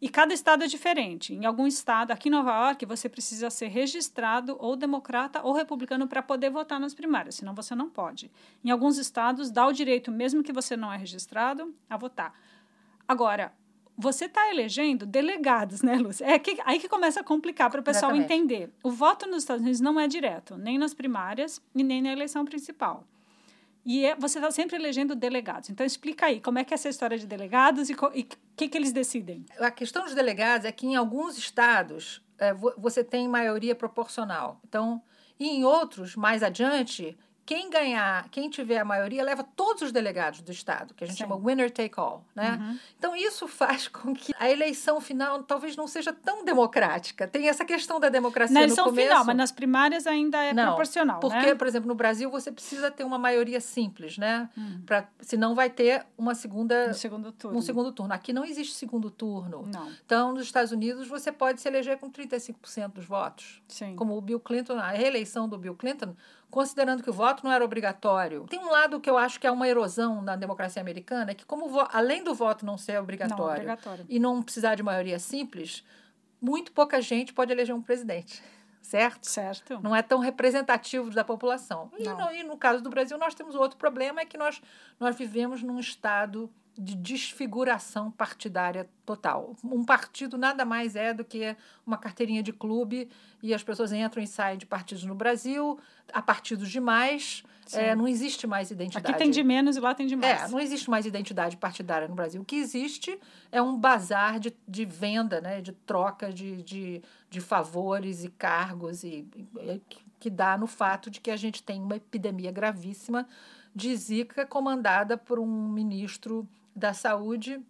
E 0.00 0.08
cada 0.08 0.34
estado 0.34 0.64
é 0.64 0.66
diferente. 0.66 1.32
Em 1.32 1.46
algum 1.46 1.66
estado, 1.66 2.10
aqui 2.10 2.28
em 2.28 2.32
Nova 2.32 2.50
York, 2.66 2.84
você 2.84 3.08
precisa 3.08 3.48
ser 3.48 3.68
registrado 3.68 4.56
ou 4.60 4.76
democrata 4.76 5.40
ou 5.42 5.52
republicano 5.52 6.06
para 6.06 6.22
poder 6.22 6.50
votar 6.50 6.78
nas 6.78 6.92
primárias, 6.92 7.36
senão 7.36 7.54
você 7.54 7.74
não 7.74 7.88
pode. 7.88 8.30
Em 8.62 8.70
alguns 8.70 8.98
estados, 8.98 9.50
dá 9.50 9.66
o 9.66 9.72
direito, 9.72 10.12
mesmo 10.12 10.42
que 10.42 10.52
você 10.52 10.76
não 10.76 10.92
é 10.92 10.96
registrado, 10.96 11.74
a 11.88 11.96
votar. 11.96 12.34
Agora, 13.08 13.52
você 13.96 14.24
está 14.24 14.50
elegendo 14.50 15.06
delegados, 15.06 15.82
né, 15.82 15.96
Lúcia? 15.96 16.24
É 16.24 16.38
que, 16.38 16.58
aí 16.64 16.78
que 16.78 16.88
começa 16.88 17.20
a 17.20 17.24
complicar 17.24 17.70
para 17.70 17.80
o 17.80 17.82
pessoal 17.82 18.12
Exatamente. 18.12 18.32
entender. 18.32 18.70
O 18.82 18.90
voto 18.90 19.26
nos 19.26 19.38
Estados 19.38 19.62
Unidos 19.62 19.80
não 19.80 19.98
é 19.98 20.08
direto, 20.08 20.56
nem 20.56 20.78
nas 20.78 20.92
primárias 20.92 21.62
e 21.74 21.82
nem 21.82 22.02
na 22.02 22.12
eleição 22.12 22.44
principal. 22.44 23.06
E 23.84 24.06
é, 24.06 24.14
você 24.14 24.38
está 24.38 24.50
sempre 24.50 24.76
elegendo 24.76 25.14
delegados. 25.14 25.68
Então, 25.68 25.84
explica 25.84 26.26
aí, 26.26 26.40
como 26.40 26.58
é 26.58 26.64
que 26.64 26.72
é 26.72 26.76
essa 26.76 26.88
história 26.88 27.18
de 27.18 27.26
delegados 27.26 27.90
e 27.90 27.92
o 27.92 28.10
que, 28.56 28.68
que 28.68 28.78
eles 28.78 28.92
decidem? 28.92 29.44
A 29.58 29.70
questão 29.70 30.04
dos 30.04 30.14
delegados 30.14 30.66
é 30.66 30.72
que 30.72 30.86
em 30.86 30.96
alguns 30.96 31.36
estados 31.36 32.22
é, 32.38 32.54
você 32.54 33.04
tem 33.04 33.28
maioria 33.28 33.74
proporcional. 33.74 34.58
Então, 34.66 35.02
e 35.38 35.48
em 35.48 35.64
outros, 35.64 36.16
mais 36.16 36.42
adiante, 36.42 37.16
quem 37.46 37.68
ganhar, 37.68 38.28
quem 38.30 38.48
tiver 38.48 38.78
a 38.78 38.84
maioria, 38.84 39.22
leva 39.22 39.44
todos 39.44 39.82
os 39.82 39.92
delegados 39.92 40.40
do 40.40 40.50
Estado, 40.50 40.94
que 40.94 41.04
a 41.04 41.06
gente 41.06 41.16
Sim. 41.16 41.24
chama 41.24 41.36
winner 41.36 41.70
take 41.70 41.94
all. 41.96 42.24
Né? 42.34 42.58
Uhum. 42.60 42.78
Então, 42.98 43.16
isso 43.16 43.46
faz 43.48 43.86
com 43.86 44.14
que 44.14 44.32
a 44.38 44.50
eleição 44.50 45.00
final 45.00 45.42
talvez 45.42 45.76
não 45.76 45.86
seja 45.86 46.12
tão 46.12 46.44
democrática. 46.44 47.28
Tem 47.28 47.48
essa 47.48 47.64
questão 47.64 48.00
da 48.00 48.08
democracia 48.08 48.54
Na 48.54 48.62
eleição 48.62 48.86
no 48.86 48.90
começo. 48.90 49.08
final, 49.08 49.24
mas 49.24 49.36
nas 49.36 49.52
primárias 49.52 50.06
ainda 50.06 50.42
é 50.42 50.52
não, 50.54 50.68
proporcional. 50.68 51.20
Porque, 51.20 51.36
né? 51.36 51.54
por 51.54 51.66
exemplo, 51.66 51.88
no 51.88 51.94
Brasil 51.94 52.30
você 52.30 52.50
precisa 52.50 52.90
ter 52.90 53.04
uma 53.04 53.18
maioria 53.18 53.60
simples, 53.60 54.16
né? 54.16 54.48
Uhum. 54.56 54.82
Pra, 54.86 55.06
senão 55.20 55.54
vai 55.54 55.68
ter 55.68 56.06
uma 56.16 56.34
segunda. 56.34 56.88
Um 56.90 56.94
segundo 56.94 57.32
turno. 57.32 57.58
Um 57.58 57.62
segundo 57.62 57.92
turno. 57.92 58.14
Aqui 58.14 58.32
não 58.32 58.44
existe 58.44 58.74
segundo 58.74 59.10
turno. 59.10 59.68
Não. 59.72 59.92
Então, 60.04 60.32
nos 60.32 60.44
Estados 60.44 60.72
Unidos, 60.72 61.06
você 61.06 61.30
pode 61.30 61.60
se 61.60 61.68
eleger 61.68 61.98
com 61.98 62.10
35% 62.10 62.92
dos 62.92 63.04
votos. 63.04 63.62
Sim. 63.68 63.96
Como 63.96 64.16
o 64.16 64.20
Bill 64.20 64.40
Clinton, 64.40 64.78
a 64.78 64.90
reeleição 64.90 65.48
do 65.48 65.58
Bill 65.58 65.74
Clinton 65.74 66.14
considerando 66.54 67.02
que 67.02 67.10
o 67.10 67.12
voto 67.12 67.42
não 67.42 67.50
era 67.50 67.64
obrigatório. 67.64 68.46
Tem 68.48 68.60
um 68.60 68.70
lado 68.70 69.00
que 69.00 69.10
eu 69.10 69.18
acho 69.18 69.40
que 69.40 69.46
é 69.46 69.50
uma 69.50 69.66
erosão 69.66 70.22
na 70.22 70.36
democracia 70.36 70.80
americana, 70.80 71.32
é 71.32 71.34
que 71.34 71.44
como 71.44 71.68
além 71.90 72.22
do 72.22 72.32
voto 72.32 72.64
não 72.64 72.78
ser 72.78 72.96
obrigatório, 73.00 73.66
não, 73.66 73.74
obrigatório. 73.74 74.06
e 74.08 74.20
não 74.20 74.40
precisar 74.40 74.76
de 74.76 74.82
maioria 74.82 75.18
simples, 75.18 75.84
muito 76.40 76.70
pouca 76.70 77.02
gente 77.02 77.34
pode 77.34 77.50
eleger 77.50 77.74
um 77.74 77.82
presidente. 77.82 78.40
Certo? 78.80 79.26
Certo. 79.26 79.80
Não 79.82 79.96
é 79.96 80.02
tão 80.02 80.20
representativo 80.20 81.10
da 81.10 81.24
população. 81.24 81.90
E 81.98 82.06
no, 82.06 82.32
e 82.32 82.42
no, 82.44 82.56
caso 82.56 82.82
do 82.84 82.90
Brasil, 82.90 83.18
nós 83.18 83.34
temos 83.34 83.56
outro 83.56 83.76
problema, 83.76 84.20
é 84.20 84.24
que 84.24 84.38
nós, 84.38 84.62
nós 85.00 85.16
vivemos 85.16 85.60
num 85.60 85.80
estado 85.80 86.48
de 86.76 86.96
desfiguração 86.96 88.10
partidária 88.10 88.88
total. 89.06 89.54
Um 89.64 89.84
partido 89.84 90.36
nada 90.36 90.64
mais 90.64 90.96
é 90.96 91.14
do 91.14 91.24
que 91.24 91.56
uma 91.86 91.96
carteirinha 91.96 92.42
de 92.42 92.52
clube 92.52 93.08
e 93.42 93.54
as 93.54 93.62
pessoas 93.62 93.92
entram 93.92 94.22
e 94.22 94.26
saem 94.26 94.58
de 94.58 94.66
partidos 94.66 95.04
no 95.04 95.14
Brasil, 95.14 95.78
há 96.12 96.20
partidos 96.20 96.70
demais, 96.70 97.44
é, 97.72 97.94
não 97.94 98.06
existe 98.06 98.46
mais 98.46 98.70
identidade. 98.70 99.10
Aqui 99.10 99.18
tem 99.18 99.30
de 99.30 99.42
menos 99.42 99.76
e 99.76 99.80
lá 99.80 99.94
tem 99.94 100.06
de 100.06 100.16
mais. 100.16 100.42
É, 100.42 100.48
não 100.48 100.60
existe 100.60 100.90
mais 100.90 101.06
identidade 101.06 101.56
partidária 101.56 102.06
no 102.06 102.14
Brasil. 102.14 102.42
O 102.42 102.44
que 102.44 102.56
existe 102.56 103.18
é 103.50 103.62
um 103.62 103.78
bazar 103.78 104.38
de, 104.38 104.54
de 104.68 104.84
venda, 104.84 105.40
né, 105.40 105.60
de 105.60 105.72
troca 105.72 106.32
de, 106.32 106.62
de, 106.62 107.02
de 107.30 107.40
favores 107.40 108.24
e 108.24 108.28
cargos 108.28 109.02
e, 109.02 109.26
e 109.60 109.80
que 110.20 110.28
dá 110.28 110.58
no 110.58 110.66
fato 110.66 111.10
de 111.10 111.20
que 111.20 111.30
a 111.30 111.36
gente 111.36 111.62
tem 111.62 111.80
uma 111.82 111.96
epidemia 111.96 112.50
gravíssima 112.50 113.26
de 113.74 113.94
Zika 113.96 114.46
comandada 114.46 115.16
por 115.16 115.38
um 115.38 115.68
ministro 115.68 116.48
da 116.74 116.92
Saúde, 116.92 117.60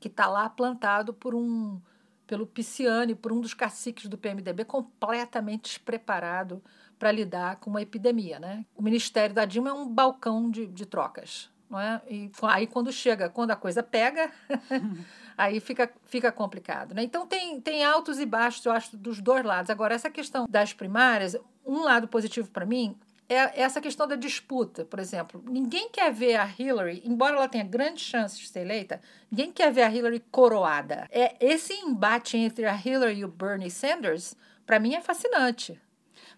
que 0.00 0.08
está 0.08 0.26
lá 0.26 0.48
plantado 0.48 1.12
por 1.12 1.34
um 1.34 1.80
pelo 2.26 2.46
Pisciani, 2.46 3.14
por 3.14 3.30
um 3.30 3.40
dos 3.40 3.52
caciques 3.52 4.08
do 4.08 4.16
PMDB, 4.16 4.64
completamente 4.64 5.64
despreparado 5.64 6.62
para 6.98 7.12
lidar 7.12 7.56
com 7.56 7.68
uma 7.68 7.82
epidemia. 7.82 8.38
Né? 8.38 8.64
O 8.74 8.82
Ministério 8.82 9.34
da 9.34 9.44
Dilma 9.44 9.68
é 9.68 9.72
um 9.72 9.86
balcão 9.86 10.50
de, 10.50 10.66
de 10.66 10.86
trocas. 10.86 11.50
Não 11.68 11.78
é? 11.78 12.00
E 12.08 12.30
aí, 12.42 12.66
quando 12.66 12.90
chega, 12.92 13.28
quando 13.28 13.50
a 13.50 13.56
coisa 13.56 13.82
pega, 13.82 14.30
aí 15.36 15.60
fica, 15.60 15.92
fica 16.04 16.32
complicado. 16.32 16.94
Né? 16.94 17.02
Então, 17.02 17.26
tem, 17.26 17.60
tem 17.60 17.84
altos 17.84 18.18
e 18.18 18.24
baixos, 18.24 18.64
eu 18.64 18.72
acho, 18.72 18.96
dos 18.96 19.20
dois 19.20 19.44
lados. 19.44 19.70
Agora, 19.70 19.94
essa 19.94 20.10
questão 20.10 20.46
das 20.48 20.72
primárias, 20.72 21.36
um 21.66 21.82
lado 21.82 22.08
positivo 22.08 22.50
para 22.50 22.64
mim 22.64 22.96
é 23.32 23.52
essa 23.60 23.80
questão 23.80 24.06
da 24.06 24.16
disputa, 24.16 24.84
por 24.84 24.98
exemplo. 24.98 25.42
Ninguém 25.48 25.88
quer 25.90 26.12
ver 26.12 26.36
a 26.36 26.46
Hillary, 26.46 27.02
embora 27.04 27.36
ela 27.36 27.48
tenha 27.48 27.64
grandes 27.64 28.04
chances 28.04 28.38
de 28.38 28.48
ser 28.48 28.60
eleita, 28.60 29.00
ninguém 29.30 29.52
quer 29.52 29.72
ver 29.72 29.82
a 29.82 29.90
Hillary 29.90 30.20
coroada. 30.30 31.08
É 31.10 31.36
esse 31.40 31.72
embate 31.72 32.36
entre 32.36 32.66
a 32.66 32.74
Hillary 32.74 33.20
e 33.20 33.24
o 33.24 33.28
Bernie 33.28 33.70
Sanders, 33.70 34.36
para 34.66 34.78
mim 34.78 34.94
é 34.94 35.00
fascinante. 35.00 35.80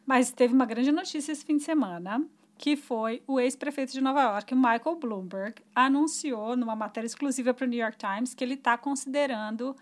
Mas 0.07 0.31
teve 0.31 0.55
uma 0.55 0.67
grande 0.67 0.93
notícia 0.93 1.33
esse 1.33 1.45
fim 1.45 1.57
de 1.57 1.63
semana, 1.63 2.25
que 2.57 2.77
foi 2.77 3.23
o 3.27 3.41
ex-prefeito 3.41 3.93
de 3.93 4.01
Nova 4.01 4.23
York, 4.23 4.55
Michael 4.55 4.97
Bloomberg, 4.97 5.63
anunciou 5.75 6.57
numa 6.57 6.77
matéria 6.77 7.07
exclusiva 7.07 7.53
para 7.53 7.65
o 7.65 7.69
New 7.69 7.81
York 7.81 7.97
Times 7.97 8.35
que 8.35 8.45
ele 8.45 8.55
está 8.55 8.79
considerando 8.79 9.75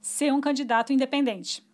ser 0.00 0.32
um 0.32 0.40
candidato 0.40 0.92
independente 0.92 1.67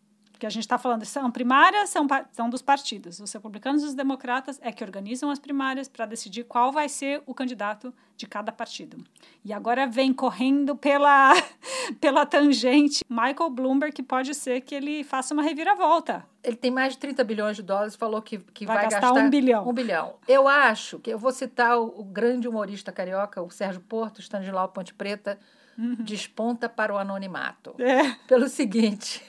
que 0.45 0.47
a 0.47 0.51
gente 0.51 0.65
está 0.65 0.77
falando, 0.77 1.07
são 1.07 1.31
primárias, 1.31 1.89
são, 1.89 2.07
são 2.33 2.51
dos 2.51 2.61
partidos. 2.61 3.19
Os 3.19 3.33
republicanos 3.33 3.83
e 3.83 3.87
os 3.87 3.95
democratas 3.95 4.61
é 4.63 4.71
que 4.71 4.85
organizam 4.85 5.31
as 5.31 5.39
primárias 5.39 5.89
para 5.89 6.05
decidir 6.05 6.45
qual 6.45 6.71
vai 6.71 6.87
ser 6.87 7.23
o 7.25 7.33
candidato 7.33 7.95
de 8.15 8.27
cada 8.27 8.53
partido. 8.53 8.99
E 9.43 9.55
agora 9.55 9.87
vem 9.87 10.13
correndo 10.13 10.77
pela, 10.77 11.33
pela 11.99 12.27
tangente 12.27 13.03
Michael 13.09 13.49
Bloomberg, 13.49 13.95
que 13.95 14.03
pode 14.03 14.35
ser 14.35 14.61
que 14.61 14.75
ele 14.75 15.03
faça 15.03 15.33
uma 15.33 15.43
reviravolta. 15.43 16.27
Ele 16.43 16.57
tem 16.57 16.71
mais 16.71 16.93
de 16.93 16.99
30 16.99 17.25
bilhões 17.25 17.57
de 17.57 17.63
dólares, 17.63 17.97
falou 17.97 18.21
que, 18.21 18.37
que 18.37 18.67
vai, 18.67 18.77
vai 18.77 18.85
gastar, 18.85 19.01
gastar, 19.01 19.25
um 19.25 19.31
bilhão. 19.31 19.67
Um 19.67 19.73
bilhão. 19.73 20.17
Eu 20.29 20.47
acho 20.47 20.99
que 20.99 21.09
eu 21.09 21.19
vou 21.19 21.33
citar 21.33 21.79
o, 21.79 22.01
o 22.01 22.05
grande 22.05 22.47
humorista 22.47 22.93
carioca, 22.93 23.41
o 23.41 23.49
Sérgio 23.49 23.81
Porto, 23.81 24.21
Stanislau 24.21 24.69
Ponte 24.69 24.93
Preta, 24.93 25.39
uhum. 25.79 25.97
desponta 26.01 26.69
para 26.69 26.93
o 26.95 26.99
anonimato. 26.99 27.75
É. 27.79 28.13
Pelo 28.27 28.49
seguinte, 28.49 29.23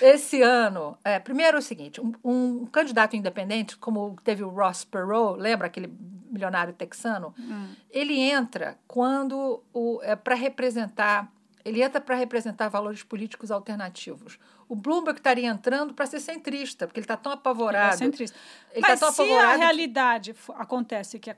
esse 0.00 0.42
ano, 0.42 0.96
é, 1.04 1.18
primeiro 1.18 1.56
é 1.56 1.60
o 1.60 1.62
seguinte, 1.62 2.00
um, 2.00 2.12
um, 2.24 2.66
candidato 2.66 3.16
independente, 3.16 3.76
como 3.76 4.16
teve 4.24 4.42
o 4.44 4.48
Ross 4.48 4.84
Perot, 4.84 5.38
lembra 5.40 5.66
aquele 5.66 5.92
milionário 6.30 6.72
texano? 6.74 7.34
Uhum. 7.38 7.68
Ele 7.90 8.18
entra 8.18 8.78
quando, 8.86 9.62
é, 10.02 10.14
para 10.16 10.34
representar 10.34 11.30
Ele 11.64 11.82
entra 11.82 12.00
para 12.00 12.14
representar 12.14 12.68
valores 12.68 13.02
políticos 13.02 13.50
alternativos. 13.50 14.38
O 14.68 14.74
Bloomberg 14.76 15.18
estaria 15.18 15.46
entrando 15.48 15.92
para 15.92 16.06
ser 16.06 16.20
centrista, 16.20 16.86
porque 16.86 17.00
ele 17.00 17.04
está 17.04 17.16
tão 17.16 17.32
apavorado. 17.32 17.86
Ele 17.86 17.94
é 17.94 17.96
centrista. 17.96 18.36
Ele 18.72 18.82
tá 18.82 18.88
Mas 18.88 19.00
tão 19.00 19.12
se 19.12 19.20
a 19.20 19.24
apavorado 19.24 19.52
que- 19.58 19.64
realidade 19.64 20.30
f- 20.30 20.52
acontece 20.56 21.18
que 21.18 21.30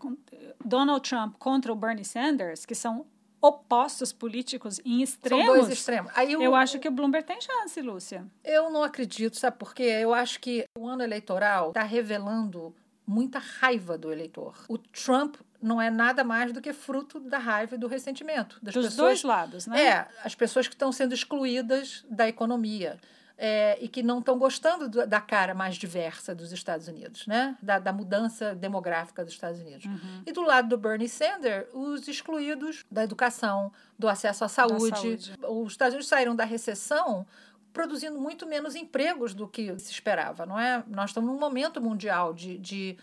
Donald 0.64 1.08
Trump 1.08 1.34
contra 1.38 1.72
o 1.72 1.76
Bernie 1.76 2.04
Sanders, 2.04 2.64
que 2.66 2.74
são 2.74 3.06
opostos 3.40 4.12
políticos 4.12 4.78
em 4.84 4.96
São 4.96 5.04
extremos, 5.04 5.46
dois 5.46 5.68
extremos. 5.68 6.12
Aí 6.14 6.36
o- 6.36 6.42
eu 6.42 6.54
acho 6.54 6.78
que 6.78 6.88
o 6.88 6.90
Bloomberg 6.90 7.26
tem 7.26 7.40
chance, 7.40 7.80
Lúcia. 7.80 8.26
Eu 8.44 8.70
não 8.70 8.82
acredito, 8.82 9.36
sabe 9.36 9.56
por 9.58 9.74
quê? 9.74 9.82
Eu 9.84 10.12
acho 10.12 10.38
que 10.40 10.64
o 10.78 10.86
ano 10.86 11.02
eleitoral 11.02 11.68
está 11.68 11.82
revelando 11.82 12.74
muita 13.06 13.38
raiva 13.38 13.98
do 13.98 14.12
eleitor. 14.12 14.54
O 14.68 14.78
Trump 14.78 15.36
não 15.60 15.80
é 15.80 15.90
nada 15.90 16.22
mais 16.22 16.52
do 16.52 16.60
que 16.60 16.72
fruto 16.72 17.18
da 17.18 17.38
raiva 17.38 17.74
e 17.74 17.78
do 17.78 17.86
ressentimento 17.88 18.58
das 18.62 18.72
Dos 18.72 18.86
pessoas. 18.86 18.96
dois 19.08 19.22
lados, 19.24 19.66
né? 19.66 19.82
É, 19.82 20.08
as 20.24 20.34
pessoas 20.34 20.68
que 20.68 20.74
estão 20.74 20.92
sendo 20.92 21.12
excluídas 21.12 22.04
da 22.08 22.28
economia. 22.28 22.98
É, 23.42 23.78
e 23.80 23.88
que 23.88 24.02
não 24.02 24.18
estão 24.18 24.38
gostando 24.38 24.86
do- 24.86 25.06
da 25.06 25.18
cara 25.18 25.54
mais 25.54 25.76
diversa 25.76 26.34
dos 26.34 26.52
Estados 26.52 26.88
Unidos, 26.88 27.26
né? 27.26 27.56
Da, 27.62 27.78
da 27.78 27.90
mudança 27.90 28.54
demográfica 28.54 29.24
dos 29.24 29.32
Estados 29.32 29.58
Unidos. 29.60 29.86
Uhum. 29.86 30.22
E 30.26 30.30
do 30.32 30.42
lado 30.42 30.68
do 30.68 30.76
Bernie 30.76 31.08
Sanders, 31.08 31.66
os 31.72 32.06
excluídos 32.06 32.84
da 32.90 33.02
educação, 33.02 33.72
do 33.98 34.06
acesso 34.08 34.44
à 34.44 34.48
saúde. 34.48 34.94
saúde. 34.94 35.32
Os 35.48 35.72
Estados 35.72 35.94
Unidos 35.94 36.08
saíram 36.08 36.36
da 36.36 36.44
recessão 36.44 37.26
produzindo 37.72 38.18
muito 38.20 38.46
menos 38.46 38.74
empregos 38.74 39.32
do 39.32 39.48
que 39.48 39.78
se 39.78 39.90
esperava, 39.90 40.44
não 40.44 40.58
é? 40.58 40.84
Nós 40.88 41.08
estamos 41.10 41.30
num 41.32 41.38
momento 41.38 41.80
mundial 41.80 42.34
de, 42.34 42.58
de, 42.58 42.98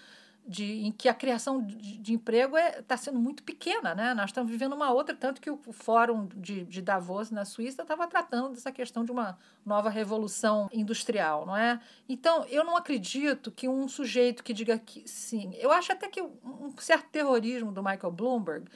de 0.48 0.86
em 0.86 0.92
que 0.92 1.10
a 1.10 1.14
criação 1.14 1.62
de, 1.62 1.98
de 1.98 2.14
emprego 2.14 2.58
está 2.58 2.96
sendo 2.96 3.20
muito 3.20 3.44
pequena, 3.44 3.94
né? 3.94 4.14
Nós 4.14 4.30
estamos 4.30 4.50
vivendo 4.50 4.74
uma 4.74 4.92
outra, 4.92 5.14
tanto 5.14 5.42
que 5.42 5.50
o 5.50 5.58
Fórum 5.72 6.28
de, 6.36 6.64
de 6.64 6.82
Davos 6.82 7.30
na 7.30 7.44
Suíça 7.44 7.82
estava 7.82 8.08
tratando 8.08 8.54
dessa 8.54 8.72
questão 8.72 9.04
de 9.04 9.12
uma 9.12 9.38
nova 9.66 9.90
revolução 9.90 10.70
industrial, 10.72 11.46
não 11.46 11.58
é? 11.58 11.80
Então, 12.08 12.46
eu 12.46 12.64
não 12.64 12.78
acredito 12.78 13.52
que 13.52 13.68
um 13.68 13.88
sujeito 13.90 14.44
que 14.44 14.54
diga 14.54 14.80
que 14.80 15.08
sim, 15.08 15.54
eu 15.56 15.72
acho 15.72 15.92
até 15.92 16.08
que 16.08 16.22
um 16.22 16.74
certo 16.78 17.10
terrorismo 17.10 17.72
do 17.72 17.84
Michael 17.84 18.12
Bloomberg 18.12 18.70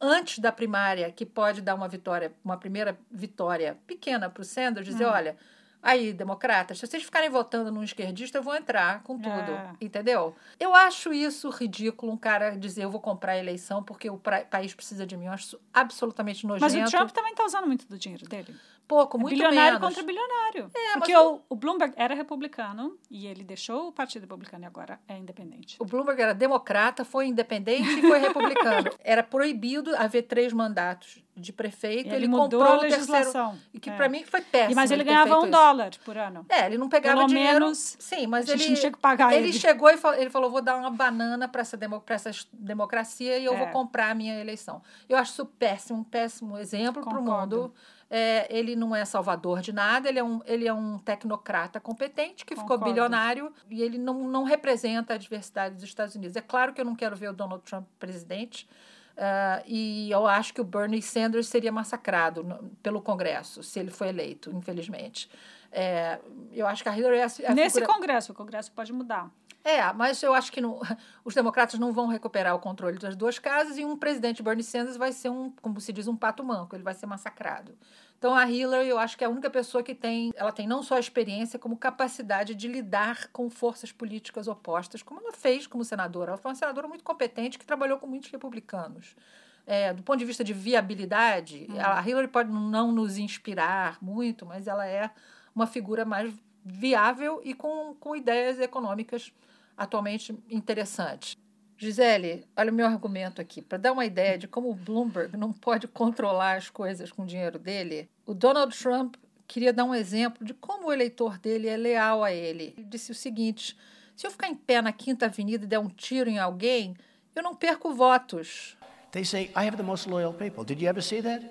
antes 0.00 0.40
da 0.40 0.50
primária, 0.50 1.12
que 1.12 1.24
pode 1.24 1.60
dar 1.60 1.76
uma 1.76 1.86
vitória, 1.86 2.32
uma 2.44 2.56
primeira 2.56 2.98
vitória 3.08 3.78
pequena 3.86 4.28
para 4.28 4.40
o 4.40 4.44
Sanders, 4.44 4.84
dizer, 4.84 5.04
olha, 5.04 5.36
aí, 5.82 6.12
democratas, 6.12 6.78
se 6.78 6.86
vocês 6.86 7.02
ficarem 7.02 7.28
votando 7.28 7.70
num 7.72 7.82
esquerdista, 7.82 8.38
eu 8.38 8.42
vou 8.42 8.54
entrar 8.54 9.02
com 9.02 9.18
tudo, 9.18 9.30
É. 9.52 9.72
entendeu? 9.80 10.34
Eu 10.60 10.74
acho 10.74 11.12
isso 11.12 11.50
ridículo, 11.50 12.12
um 12.12 12.16
cara 12.16 12.56
dizer, 12.56 12.84
eu 12.84 12.90
vou 12.90 13.00
comprar 13.00 13.32
a 13.32 13.38
eleição 13.38 13.82
porque 13.82 14.08
o 14.08 14.16
país 14.50 14.72
precisa 14.74 15.06
de 15.06 15.16
mim. 15.16 15.26
Eu 15.26 15.32
acho 15.32 15.58
absolutamente 15.74 16.46
nojento. 16.46 16.72
Mas 16.78 16.88
o 16.88 16.90
Trump 16.90 17.10
também 17.10 17.32
está 17.32 17.44
usando 17.44 17.66
muito 17.66 17.86
do 17.88 17.98
dinheiro 17.98 18.26
dele. 18.28 18.54
Pouco, 18.92 19.16
É 19.16 19.20
muito 19.20 19.32
bilionário 19.34 19.74
menos. 19.80 19.88
contra 19.88 20.02
bilionário. 20.02 20.70
É, 20.74 20.92
Porque 20.98 21.14
mas 21.14 21.24
o, 21.26 21.40
o 21.48 21.56
Bloomberg 21.56 21.94
era 21.96 22.14
republicano 22.14 22.98
e 23.10 23.26
ele 23.26 23.42
deixou 23.42 23.88
o 23.88 23.92
Partido 23.92 24.22
Republicano 24.22 24.64
e 24.64 24.66
agora 24.66 25.00
é 25.08 25.16
independente. 25.16 25.76
O 25.80 25.84
Bloomberg 25.84 26.20
era 26.20 26.34
democrata, 26.34 27.04
foi 27.04 27.26
independente 27.26 27.88
e 27.98 28.02
foi 28.02 28.18
republicano. 28.18 28.90
Era 29.02 29.22
proibido 29.22 29.94
haver 29.96 30.22
três 30.22 30.52
mandatos 30.52 31.22
de 31.36 31.52
prefeito. 31.52 32.08
Ele 32.08 32.16
Ele, 32.16 32.28
mudou 32.28 32.60
comprou 32.60 32.74
a 32.74 32.76
o 32.76 32.80
terceiro. 32.80 33.10
legislação. 33.12 33.58
E 33.72 33.80
que 33.80 33.88
É. 33.90 33.96
para 33.96 34.08
mim 34.08 34.24
foi 34.24 34.40
péssimo. 34.42 34.74
Mas 34.76 34.90
ele 34.90 35.02
ganhava 35.04 35.36
um 35.38 35.42
isso. 35.42 35.50
dólar 35.50 35.90
por 36.04 36.16
ano. 36.18 36.44
É, 36.48 36.66
ele 36.66 36.76
não 36.78 36.88
pegava 36.88 37.16
Pelo 37.16 37.28
dinheiro. 37.28 37.60
menos, 37.60 37.96
sim, 37.98 38.26
mas 38.26 38.48
ele 38.48 38.68
não 38.68 38.74
tinha 38.74 38.92
que 38.92 38.98
pagar 38.98 39.32
ele 39.32 39.48
ele. 39.48 39.52
chegou 39.54 39.88
e 39.88 39.96
falou, 39.96 40.18
ele 40.20 40.30
falou, 40.30 40.50
vou 40.50 40.60
dar 40.62 40.76
uma 40.76 40.90
banana 40.90 41.48
para 41.48 41.62
essa, 41.62 41.76
demo, 41.76 42.02
essa 42.06 42.30
democracia 42.52 43.38
e 43.38 43.44
eu 43.44 43.54
É. 43.54 43.56
vou 43.56 43.66
comprar 43.68 44.10
a 44.10 44.14
minha 44.14 44.38
eleição. 44.40 44.82
Eu 45.08 45.16
acho 45.16 45.32
isso 45.32 45.46
péssimo, 45.46 46.00
um 46.00 46.04
péssimo 46.04 46.58
exemplo 46.58 47.02
para 47.02 47.18
o 47.18 47.22
mundo. 47.22 47.72
É, 48.14 48.46
ele 48.54 48.76
não 48.76 48.94
é 48.94 49.06
salvador 49.06 49.62
de 49.62 49.72
nada, 49.72 50.06
ele 50.06 50.18
é 50.18 50.22
um, 50.22 50.42
ele 50.44 50.68
é 50.68 50.72
um 50.74 50.98
tecnocrata 50.98 51.80
competente 51.80 52.44
que 52.44 52.54
ficou 52.54 52.68
Concordo. 52.76 52.84
bilionário 52.92 53.50
e 53.70 53.80
ele 53.80 53.96
não, 53.96 54.28
não 54.28 54.44
representa 54.44 55.14
a 55.14 55.16
diversidade 55.16 55.76
dos 55.76 55.84
Estados 55.84 56.14
Unidos. 56.14 56.36
É 56.36 56.42
claro 56.42 56.74
que 56.74 56.80
eu 56.82 56.84
não 56.84 56.94
quero 56.94 57.16
ver 57.16 57.30
o 57.30 57.32
Donald 57.32 57.62
Trump 57.64 57.86
presidente, 57.98 58.68
ah, 59.16 59.62
e 59.66 60.10
eu 60.10 60.26
acho 60.26 60.52
que 60.52 60.60
o 60.60 60.64
Bernie 60.64 61.00
Sanders 61.00 61.46
seria 61.46 61.72
massacrado 61.72 62.42
no- 62.44 62.70
pelo 62.82 63.00
Congresso 63.00 63.62
se 63.62 63.78
ele 63.80 63.90
for 63.90 64.06
eleito, 64.06 64.50
infelizmente. 64.50 65.30
É, 65.72 66.20
eu 66.52 66.66
acho 66.66 66.82
que 66.82 66.88
a 66.88 66.96
Hillary 66.96 67.16
é 67.16 67.24
a, 67.24 67.50
a 67.50 67.54
Nesse 67.54 67.80
figura... 67.80 67.94
Congresso, 67.94 68.32
o 68.32 68.34
Congresso 68.34 68.70
pode 68.72 68.92
mudar. 68.92 69.30
É, 69.64 69.92
mas 69.92 70.20
eu 70.22 70.34
acho 70.34 70.50
que 70.52 70.60
não- 70.60 70.80
os 71.24 71.34
democratas 71.34 71.78
não 71.78 71.92
vão 71.92 72.08
recuperar 72.08 72.54
o 72.54 72.58
controle 72.58 72.98
das 72.98 73.16
duas 73.16 73.38
casas 73.38 73.78
e 73.78 73.84
um 73.84 73.96
presidente 73.96 74.42
Bernie 74.42 74.64
Sanders 74.64 74.96
vai 74.96 75.12
ser 75.12 75.30
um, 75.30 75.50
como 75.62 75.80
se 75.80 75.92
diz, 75.92 76.08
um 76.08 76.16
pato 76.16 76.44
manco, 76.44 76.74
ele 76.76 76.82
vai 76.82 76.94
ser 76.94 77.06
massacrado. 77.06 77.76
Então 78.18 78.34
a 78.34 78.48
Hillary, 78.48 78.88
eu 78.88 78.98
acho 78.98 79.16
que 79.16 79.24
é 79.24 79.26
a 79.26 79.30
única 79.30 79.50
pessoa 79.50 79.82
que 79.82 79.94
tem, 79.94 80.32
ela 80.36 80.52
tem 80.52 80.66
não 80.66 80.82
só 80.82 80.98
experiência, 80.98 81.58
como 81.58 81.76
capacidade 81.76 82.54
de 82.54 82.68
lidar 82.68 83.28
com 83.32 83.48
forças 83.50 83.90
políticas 83.90 84.46
opostas, 84.46 85.02
como 85.02 85.20
ela 85.20 85.32
fez 85.32 85.66
como 85.66 85.84
senadora. 85.84 86.32
Ela 86.32 86.38
foi 86.38 86.50
uma 86.50 86.56
senadora 86.56 86.86
muito 86.86 87.02
competente 87.02 87.58
que 87.58 87.64
trabalhou 87.64 87.98
com 87.98 88.06
muitos 88.06 88.30
republicanos. 88.30 89.16
É, 89.64 89.92
do 89.92 90.02
ponto 90.02 90.18
de 90.18 90.24
vista 90.24 90.42
de 90.42 90.52
viabilidade, 90.52 91.68
a 91.78 92.00
Hillary 92.08 92.28
pode 92.28 92.50
não 92.50 92.90
nos 92.90 93.16
inspirar 93.16 93.98
muito, 94.02 94.44
mas 94.44 94.66
ela 94.66 94.86
é 94.86 95.10
uma 95.54 95.66
figura 95.66 96.04
mais 96.04 96.32
viável 96.64 97.40
e 97.44 97.54
com, 97.54 97.94
com 97.98 98.14
ideias 98.14 98.58
econômicas 98.60 99.32
atualmente 99.76 100.36
interessantes. 100.50 101.36
Gisele, 101.76 102.46
olha 102.56 102.70
o 102.70 102.74
meu 102.74 102.86
argumento 102.86 103.40
aqui. 103.40 103.60
Para 103.60 103.78
dar 103.78 103.92
uma 103.92 104.04
ideia 104.04 104.38
de 104.38 104.46
como 104.46 104.70
o 104.70 104.74
Bloomberg 104.74 105.36
não 105.36 105.52
pode 105.52 105.88
controlar 105.88 106.56
as 106.56 106.70
coisas 106.70 107.10
com 107.10 107.22
o 107.22 107.26
dinheiro 107.26 107.58
dele, 107.58 108.08
o 108.24 108.32
Donald 108.32 108.76
Trump 108.78 109.16
queria 109.48 109.72
dar 109.72 109.84
um 109.84 109.94
exemplo 109.94 110.44
de 110.46 110.54
como 110.54 110.86
o 110.86 110.92
eleitor 110.92 111.38
dele 111.38 111.68
é 111.68 111.76
leal 111.76 112.22
a 112.22 112.32
ele. 112.32 112.74
Ele 112.76 112.86
disse 112.88 113.10
o 113.10 113.14
seguinte: 113.14 113.76
se 114.14 114.26
eu 114.26 114.30
ficar 114.30 114.48
em 114.48 114.54
pé 114.54 114.80
na 114.80 114.92
Quinta 114.92 115.26
Avenida 115.26 115.64
e 115.64 115.68
der 115.68 115.80
um 115.80 115.88
tiro 115.88 116.30
em 116.30 116.38
alguém, 116.38 116.94
eu 117.34 117.42
não 117.42 117.54
perco 117.54 117.92
votos. 117.92 118.76
They 119.10 119.24
say, 119.24 119.50
I 119.56 119.66
have 119.66 119.76
the 119.76 119.82
most 119.82 120.08
loyal 120.08 120.32
people. 120.32 120.64
Did 120.64 120.80
you 120.80 120.88
ever 120.88 121.02
see 121.02 121.20
that? 121.20 121.44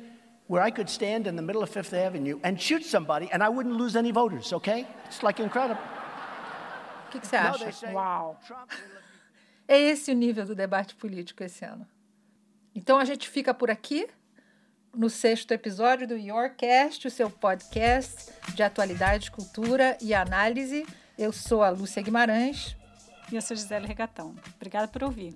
Where 0.51 0.61
I 0.61 0.69
could 0.69 0.89
stand 0.89 1.27
in 1.27 1.37
the 1.37 1.41
middle 1.41 1.63
of 1.63 1.69
Fifth 1.69 1.93
Avenue 1.93 2.37
and 2.43 2.59
shoot 2.59 2.83
somebody 2.83 3.29
and 3.31 3.41
I 3.41 3.47
wouldn't 3.47 3.77
lose 3.77 3.95
any 3.95 4.11
voters, 4.11 4.51
okay? 4.51 4.85
It's 5.05 5.23
like 5.23 5.41
incredible. 5.41 5.81
O 7.07 7.11
que, 7.11 7.21
que 7.21 7.27
você 7.27 7.37
acha? 7.37 7.71
say, 7.71 7.93
Uau. 7.93 8.37
Trump, 8.45 8.69
É 9.65 9.79
esse 9.79 10.11
o 10.11 10.13
nível 10.13 10.45
do 10.45 10.53
debate 10.53 10.93
político 10.95 11.41
esse 11.41 11.63
ano. 11.63 11.87
Então 12.75 12.97
a 12.97 13.05
gente 13.05 13.29
fica 13.29 13.53
por 13.53 13.71
aqui 13.71 14.09
no 14.93 15.09
sexto 15.09 15.53
episódio 15.53 16.05
do 16.05 16.17
Yourcast, 16.17 17.07
o 17.07 17.11
seu 17.11 17.29
podcast 17.29 18.29
de 18.53 18.61
atualidade, 18.61 19.31
cultura 19.31 19.97
e 20.01 20.13
análise. 20.13 20.85
Eu 21.17 21.31
sou 21.31 21.63
a 21.63 21.69
Lúcia 21.69 22.01
Guimarães. 22.01 22.75
E 23.31 23.37
eu 23.37 23.41
sou 23.41 23.55
Gisele 23.55 23.87
Regatão. 23.87 24.35
Obrigada 24.57 24.89
por 24.89 25.01
ouvir. 25.01 25.33